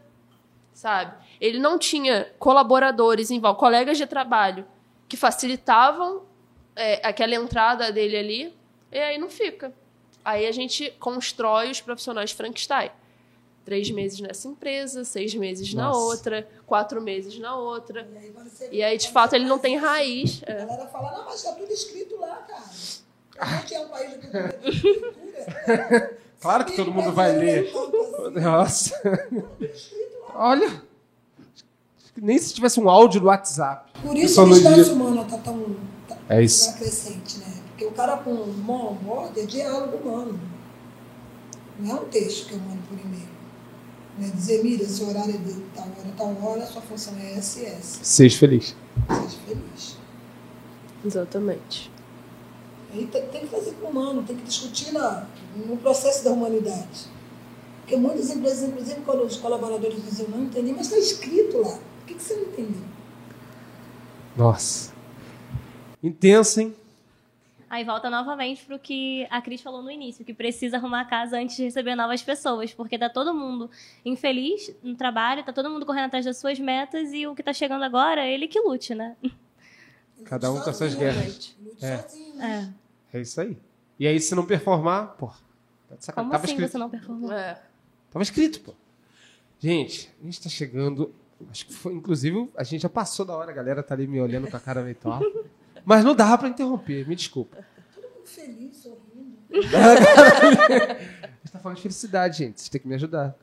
[0.73, 1.13] sabe?
[1.41, 4.65] Ele não tinha colaboradores colegas de trabalho
[5.07, 6.21] que facilitavam
[6.75, 8.56] é, aquela entrada dele ali,
[8.97, 9.71] e aí não fica.
[10.25, 12.89] Aí a gente constrói os profissionais Frankenstein.
[13.63, 15.99] Três meses nessa empresa, seis meses na Nossa.
[15.99, 18.07] outra, quatro meses na outra.
[18.13, 20.41] E aí, você- E aí, de fato, ele não tem raiz.
[20.47, 20.65] A É.
[20.65, 22.63] galera fala, não, mas tá tudo escrito lá, cara.
[23.39, 24.59] A gente é um país de cultura.
[24.71, 26.17] de cultura.
[26.39, 27.71] Claro que todo mundo vai ler.
[28.41, 28.93] Nossa.
[30.33, 30.81] Olha.
[32.15, 33.91] Nem se tivesse um áudio no WhatsApp.
[34.01, 34.93] Por isso que o dia.
[34.93, 35.75] humano tá tão,
[36.07, 36.69] tá, É isso.
[36.71, 37.46] tão crescente, né?
[37.87, 40.39] O cara com mão borda é diálogo humano.
[41.79, 43.29] Não é um texto que eu mando por e-mail.
[44.17, 44.31] Né?
[44.33, 47.99] Dizer, mira, seu horário é de tal hora, tal hora, sua função é SS.
[48.03, 48.75] Seja feliz.
[49.07, 49.97] Seja feliz.
[51.05, 51.91] Exatamente.
[52.93, 55.25] Aí tem, tem que fazer com o humano, tem que discutir na,
[55.55, 57.07] no processo da humanidade.
[57.81, 61.69] Porque muitas empresas, inclusive, quando os colaboradores dizem, eu não entendi, mas está escrito lá.
[61.69, 62.81] Por que, que você não entendeu?
[64.35, 64.91] Nossa.
[66.03, 66.75] Intenso, hein?
[67.69, 71.37] Aí volta novamente pro que a Cris falou no início, que precisa arrumar a casa
[71.37, 73.69] antes de receber novas pessoas, porque tá todo mundo
[74.05, 77.51] infeliz no trabalho, tá todo mundo correndo atrás das suas metas e o que tá
[77.51, 79.17] chegando agora, é ele que lute, né?
[80.23, 81.55] Cada um com as suas guerras.
[81.61, 81.97] Lute É.
[81.97, 82.35] sozinho.
[82.35, 82.73] né?
[83.13, 83.17] É.
[83.17, 83.57] É isso aí.
[83.99, 85.27] E aí, se não performar, pô.
[86.05, 86.13] Tá.
[86.13, 86.71] Como Tava assim escrito.
[86.71, 87.31] você não performou?
[87.31, 87.61] É.
[88.11, 88.73] Tava escrito, pô.
[89.59, 91.13] Gente, a gente tá chegando.
[91.51, 94.19] Acho que foi, inclusive, a gente já passou da hora, a galera tá ali me
[94.21, 95.25] olhando com a cara meio torta.
[95.87, 97.65] Mas não dava pra interromper, me desculpa.
[97.95, 99.37] Todo mundo feliz, sorrindo.
[99.53, 102.59] Gente tá falando de felicidade, gente.
[102.59, 103.33] Vocês têm que me ajudar.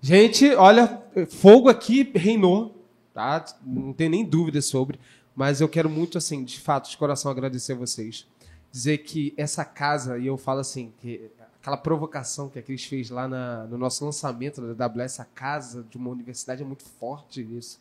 [0.00, 2.82] Gente, olha, fogo aqui reinou,
[3.12, 3.44] tá?
[3.62, 4.98] Não tem nem dúvida sobre.
[5.36, 8.26] Mas eu quero muito, assim, de fato, de coração, agradecer a vocês.
[8.70, 11.30] Dizer que essa casa, e eu falo assim, que
[11.60, 15.84] aquela provocação que a Cris fez lá na- no nosso lançamento da AWS, a casa
[15.90, 17.78] de uma universidade é muito forte nisso.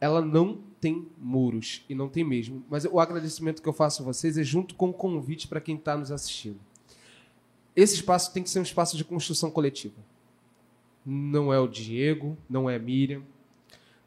[0.00, 2.64] Ela não tem muros, e não tem mesmo.
[2.70, 5.76] Mas o agradecimento que eu faço a vocês é junto com o convite para quem
[5.76, 6.58] está nos assistindo.
[7.76, 9.96] Esse espaço tem que ser um espaço de construção coletiva.
[11.04, 13.22] Não é o Diego, não é a Miriam.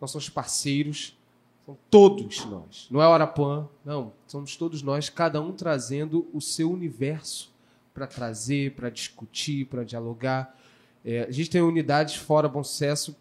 [0.02, 1.18] Nós somos parceiros.
[1.66, 2.88] São todos nós.
[2.92, 4.12] Não é o Arapuã, não.
[4.28, 7.54] Somos todos nós, cada um trazendo o seu universo
[7.94, 10.58] para trazer, para discutir, para dialogar.
[11.06, 13.16] É, a gente tem unidades fora Bom Sucesso.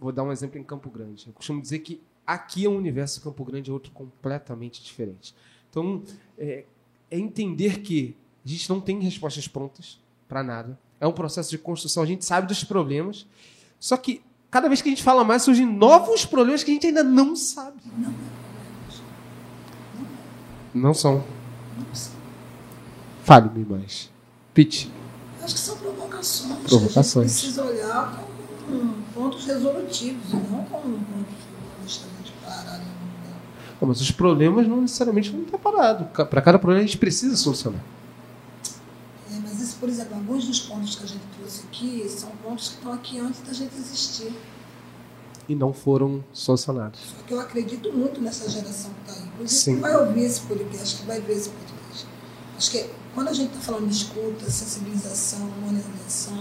[0.00, 1.26] Vou dar um exemplo em Campo Grande.
[1.26, 5.34] Eu costumo dizer que aqui é um universo, Campo Grande é outro completamente diferente.
[5.70, 6.02] Então,
[6.36, 6.64] é,
[7.10, 10.78] é entender que a gente não tem respostas prontas para nada.
[11.00, 12.02] É um processo de construção.
[12.02, 13.26] A gente sabe dos problemas.
[13.78, 16.86] Só que cada vez que a gente fala mais, surgem novos problemas que a gente
[16.86, 17.80] ainda não sabe.
[20.74, 21.24] Não são.
[23.24, 24.10] Fale-me mais.
[24.54, 24.90] Pete.
[25.42, 26.62] Acho que são provocações.
[26.64, 27.40] Provocações.
[27.40, 28.24] Que a gente precisa olhar
[28.66, 33.40] com pontos resolutivos e não com pontos que deixam a gente parar ali no lugar.
[33.80, 36.06] Não, mas os problemas não necessariamente vão estar parados.
[36.12, 37.82] Para cada problema a gente precisa solucionar.
[39.32, 42.68] É, mas isso, por exemplo, alguns dos pontos que a gente trouxe aqui são pontos
[42.68, 44.32] que estão aqui antes da gente existir.
[45.48, 47.00] E não foram solucionados.
[47.00, 49.28] Só que eu acredito muito nessa geração que está aí.
[49.28, 49.80] Inclusive, Sim.
[49.80, 52.06] vai ouvir esse podcast, que vai ver esse podcast.
[52.56, 56.36] Acho que quando a gente está falando de escuta, sensibilização, humanização,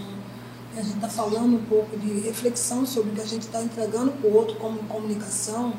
[0.78, 4.12] a gente está falando um pouco de reflexão sobre o que a gente está entregando
[4.12, 5.74] para o outro como comunicação,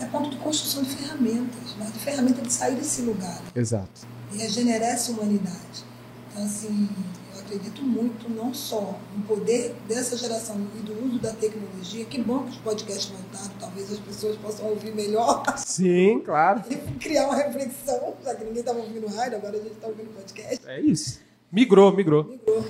[0.00, 4.06] é ponto de construção de ferramentas, mas de ferramenta de sair desse lugar Exato.
[4.32, 5.84] e regenerar essa humanidade.
[6.30, 6.88] Então, assim,
[7.34, 12.20] eu acredito muito, não só no poder dessa geração e do uso da tecnologia, que
[12.20, 16.62] bom que os podcasts voltaram, talvez as pessoas possam ouvir melhor Sim, claro.
[16.68, 20.14] e criar uma reflexão, já que ninguém estava ouvindo rádio, agora a gente está ouvindo
[20.14, 20.66] podcast.
[20.66, 21.20] É isso.
[21.50, 22.24] Migrou, migrou.
[22.24, 22.64] Migrou.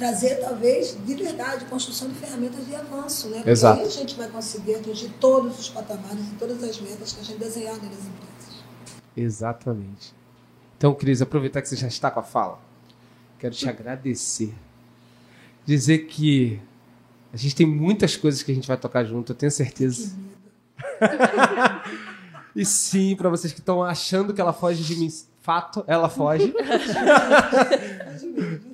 [0.00, 3.36] E trazer, talvez, de verdade, construção de ferramentas de avanço, né?
[3.36, 3.80] Porque Exato.
[3.80, 7.24] aí a gente vai conseguir atingir todos os patamares e todas as metas que a
[7.24, 8.64] gente desenhar das empresas.
[9.14, 10.14] Exatamente.
[10.78, 12.58] Então, Cris, aproveitar que você já está com a fala,
[13.38, 14.54] quero te agradecer.
[15.66, 16.58] Dizer que
[17.30, 20.16] a gente tem muitas coisas que a gente vai tocar junto, eu tenho certeza.
[22.56, 25.10] e sim, para vocês que estão achando que ela foge de mim,
[25.42, 26.54] fato, ela foge.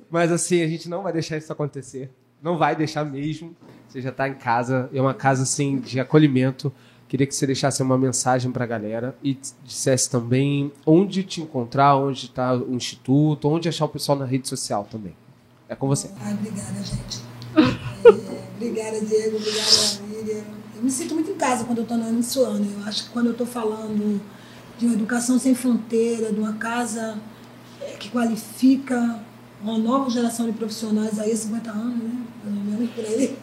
[0.09, 2.09] Mas assim, a gente não vai deixar isso acontecer.
[2.41, 3.55] Não vai deixar mesmo.
[3.87, 6.71] Você já está em casa, é uma casa assim de acolhimento.
[7.07, 11.95] Queria que você deixasse uma mensagem para a galera e dissesse também onde te encontrar,
[11.95, 15.15] onde está o instituto, onde achar o pessoal na rede social também.
[15.69, 16.09] É com você.
[16.19, 17.23] Ai, obrigada, gente.
[17.55, 19.37] É, obrigada, Diego.
[19.37, 20.43] Obrigada, Miriam.
[20.75, 22.65] Eu me sinto muito em casa quando eu estou na Unissuana.
[22.65, 24.21] Eu acho que quando eu estou falando
[24.77, 27.17] de uma educação sem fronteira, de uma casa
[27.81, 29.19] é, que qualifica
[29.61, 32.25] uma nova geração de profissionais aí, 50 anos, né?
[32.43, 33.37] Pelo menos por aí.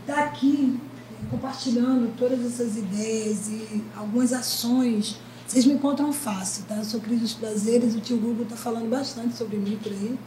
[0.00, 0.80] estar tá aqui
[1.22, 5.18] é, compartilhando todas essas ideias e algumas ações.
[5.46, 6.76] Vocês me encontram fácil, tá?
[6.76, 10.18] Eu sou Cris dos Prazeres, o tio Google está falando bastante sobre mim por aí.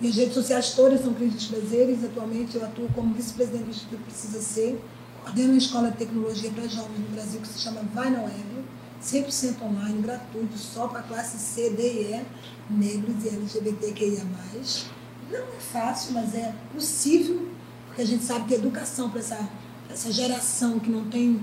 [0.00, 2.04] Minhas redes sociais todas são Cris dos Prazeres.
[2.04, 4.80] Atualmente eu atuo como vice-presidente do Instituto Precisa Ser.
[5.22, 8.44] Coordeno uma escola de tecnologia para jovens no Brasil que se chama Vai na Web.
[9.02, 12.24] 100% online, gratuito, só para a classe C, D e E,
[12.70, 14.24] negros e LGBTQIA+.
[15.30, 17.48] Não é fácil, mas é possível,
[17.86, 19.48] porque a gente sabe que educação para essa,
[19.90, 21.40] essa geração que não tem,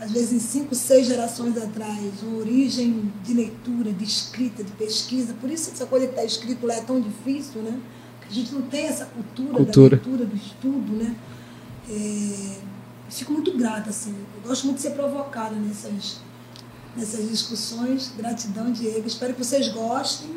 [0.00, 5.34] às vezes em cinco, seis gerações atrás, uma origem de leitura, de escrita, de pesquisa,
[5.34, 7.80] por isso essa coisa que está escrito lá é tão difícil, né?
[8.18, 9.96] Porque a gente não tem essa cultura, cultura.
[9.96, 11.16] da leitura, do estudo, né?
[11.88, 12.58] É,
[13.08, 14.14] fico muito grata, assim.
[14.34, 16.20] Eu gosto muito de ser provocada nessas
[16.96, 18.12] nessas discussões.
[18.16, 19.06] Gratidão, Diego.
[19.06, 20.30] Espero que vocês gostem.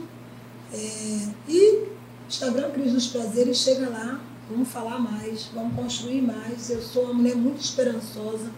[0.74, 1.88] É, e
[2.28, 6.70] Instagram Cris dos Prazeres, chega lá, vamos falar mais, vamos construir mais.
[6.70, 8.52] Eu sou uma mulher muito esperançosa.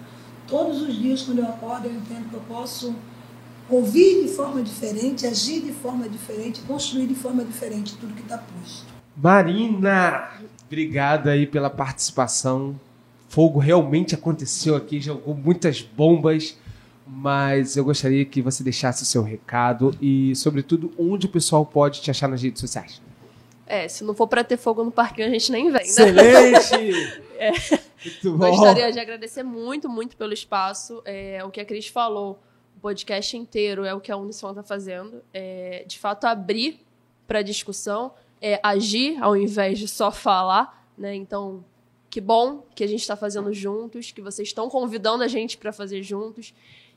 [0.47, 2.93] Todos os dias, quando eu acordo, eu entendo que eu posso
[3.70, 8.38] ouvir de forma diferente, agir de forma diferente, construir de forma diferente tudo que está
[8.38, 8.86] posto.
[9.16, 10.30] Marina,
[10.66, 12.78] obrigada aí pela participação.
[13.30, 16.58] Fogo realmente aconteceu aqui, jogou muitas bombas
[17.14, 22.01] mas eu gostaria que você deixasse o seu recado e, sobretudo, onde o pessoal pode
[22.01, 23.01] te achar nas redes sociais.
[23.68, 25.82] É, se não for para ter fogo no parquinho, a gente nem vem, né?
[25.82, 27.22] Excelente!
[27.38, 27.51] é.
[27.51, 28.49] Muito bom.
[28.49, 31.01] Gostaria de agradecer muito, muito pelo espaço.
[31.03, 32.39] É, o que a Cris falou,
[32.78, 35.22] o podcast inteiro é o que a Uniswan está fazendo.
[35.34, 36.80] É, de fato, abrir
[37.28, 40.88] para discussão, é, agir ao invés de só falar.
[40.97, 41.14] Né?
[41.14, 41.64] Então,
[42.09, 45.74] que bom que a gente está fazendo juntos, que vocês estão convidando a gente para
[45.74, 46.53] fazer juntos.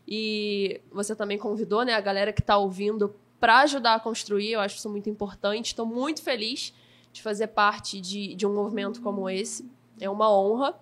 [0.07, 4.53] E você também convidou né, a galera que está ouvindo para ajudar a construir.
[4.53, 5.69] Eu acho isso muito importante.
[5.69, 6.73] Estou muito feliz
[7.13, 9.69] de fazer parte de, de um movimento como esse.
[10.01, 10.75] É uma honra.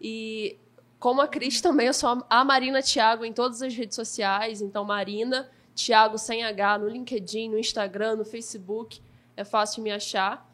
[0.00, 0.58] E
[0.98, 4.60] como a Cris também, eu sou a Marina Thiago em todas as redes sociais.
[4.60, 9.00] Então, Marina Thiago sem H no LinkedIn, no Instagram, no Facebook.
[9.36, 10.45] É fácil me achar.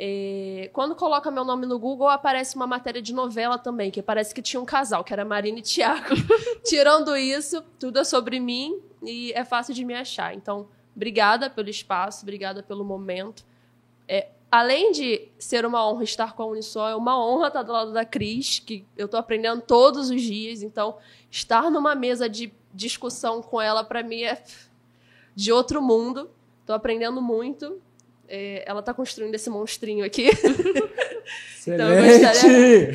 [0.00, 4.32] É, quando coloca meu nome no Google, aparece uma matéria de novela também, que parece
[4.32, 6.14] que tinha um casal, que era Marina e Tiago.
[6.64, 10.32] Tirando isso, tudo é sobre mim e é fácil de me achar.
[10.34, 13.44] Então, obrigada pelo espaço, obrigada pelo momento.
[14.06, 17.72] É, além de ser uma honra estar com a Unisol, é uma honra estar do
[17.72, 20.62] lado da Cris, que eu estou aprendendo todos os dias.
[20.62, 20.96] Então,
[21.28, 24.40] estar numa mesa de discussão com ela, para mim, é
[25.34, 26.30] de outro mundo.
[26.60, 27.80] Estou aprendendo muito
[28.28, 30.28] é, ela está construindo esse monstrinho aqui.
[31.66, 32.94] então eu gostaria.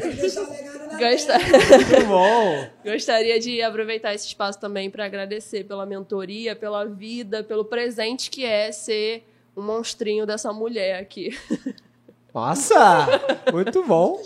[2.08, 2.68] Bom.
[2.86, 8.46] gostaria de aproveitar esse espaço também para agradecer pela mentoria, pela vida, pelo presente que
[8.46, 9.26] é ser
[9.56, 11.38] um monstrinho dessa mulher aqui.
[12.34, 13.08] Nossa!
[13.52, 14.20] Muito bom.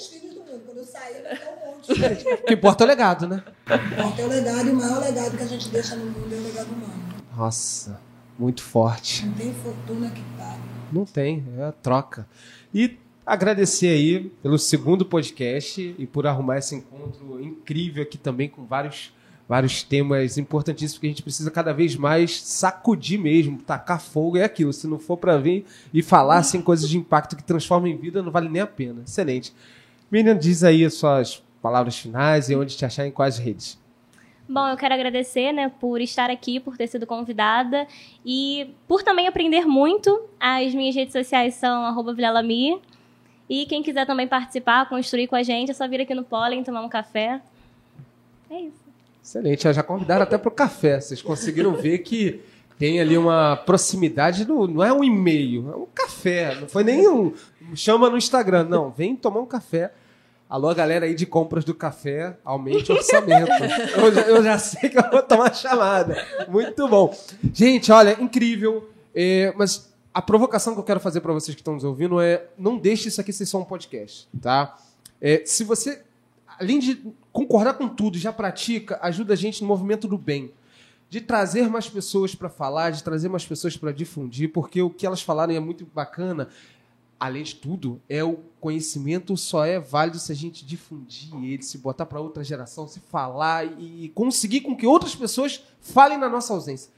[1.90, 3.44] O que importa é o legado, né?
[3.66, 6.38] Importa é o legado e o maior legado que a gente deixa no mundo é
[6.38, 7.08] o legado humano.
[7.36, 8.00] Nossa,
[8.38, 9.26] muito forte.
[9.26, 10.67] Não tem fortuna que pague.
[10.92, 12.28] Não tem, é a troca.
[12.74, 18.66] E agradecer aí pelo segundo podcast e por arrumar esse encontro incrível aqui também com
[18.66, 19.12] vários
[19.48, 24.44] vários temas importantíssimos que a gente precisa cada vez mais sacudir mesmo, tacar fogo é
[24.44, 24.74] aquilo.
[24.74, 28.22] Se não for para vir e falar assim coisas de impacto que transformam em vida,
[28.22, 29.04] não vale nem a pena.
[29.06, 29.54] Excelente.
[30.12, 33.80] Miriam, diz aí as suas palavras finais e onde te achar em quais redes.
[34.50, 37.86] Bom, eu quero agradecer, né, por estar aqui, por ter sido convidada
[38.26, 40.22] e por também aprender muito.
[40.40, 42.80] As minhas redes sociais são arroba Vilalami.
[43.50, 46.64] E quem quiser também participar, construir com a gente, é só vir aqui no Pólen
[46.64, 47.42] tomar um café.
[48.50, 48.88] É isso.
[49.24, 49.74] Excelente.
[49.74, 51.00] Já convidaram até para o café.
[51.00, 52.42] Vocês conseguiram ver que
[52.80, 56.56] tem ali uma proximidade, no, não é um e-mail, é um café.
[56.56, 57.34] Não foi nem um
[57.74, 58.64] chama no Instagram.
[58.66, 59.92] Não, vem tomar um café.
[60.50, 63.52] Alô, galera aí de compras do café, aumente o orçamento.
[63.98, 66.26] eu, já, eu, já, sei que eu vou tomar chamada.
[66.48, 67.14] Muito bom.
[67.54, 68.90] Gente, olha, incrível.
[69.14, 72.46] É, mas a provocação que eu quero fazer para vocês que estão nos ouvindo é
[72.58, 74.78] não deixe isso aqui ser só um podcast, tá?
[75.20, 76.02] É, se você,
[76.58, 80.54] além de concordar com tudo, já pratica, ajuda a gente no movimento do bem.
[81.10, 85.06] De trazer mais pessoas para falar, de trazer mais pessoas para difundir, porque o que
[85.06, 86.48] elas falarem é muito bacana
[87.20, 91.78] além de tudo, é o conhecimento só é válido se a gente difundir ele, se
[91.78, 96.54] botar para outra geração, se falar e conseguir com que outras pessoas falem na nossa
[96.54, 96.92] ausência.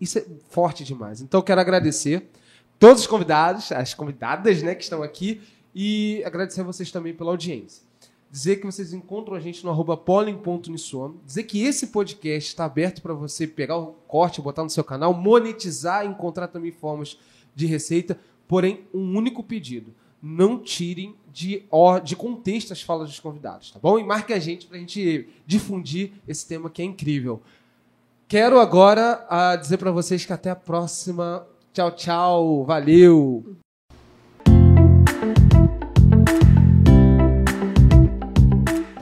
[0.00, 1.20] Isso é forte demais.
[1.20, 2.28] Então eu quero agradecer
[2.78, 5.40] todos os convidados, as convidadas, né, que estão aqui
[5.74, 7.84] e agradecer a vocês também pela audiência.
[8.30, 9.98] Dizer que vocês encontram a gente no arroba
[11.24, 15.14] Dizer que esse podcast está aberto para você pegar o corte, botar no seu canal,
[15.14, 17.18] monetizar, encontrar também formas
[17.54, 18.18] de receita
[18.48, 19.94] porém um único pedido.
[20.22, 21.64] não tirem de,
[22.02, 23.98] de contexto as falas dos convidados, tá bom?
[23.98, 27.42] E marque a gente para a gente difundir esse tema que é incrível.
[28.26, 31.46] Quero agora uh, dizer para vocês que até a próxima.
[31.72, 32.64] Tchau, tchau.
[32.64, 33.56] Valeu.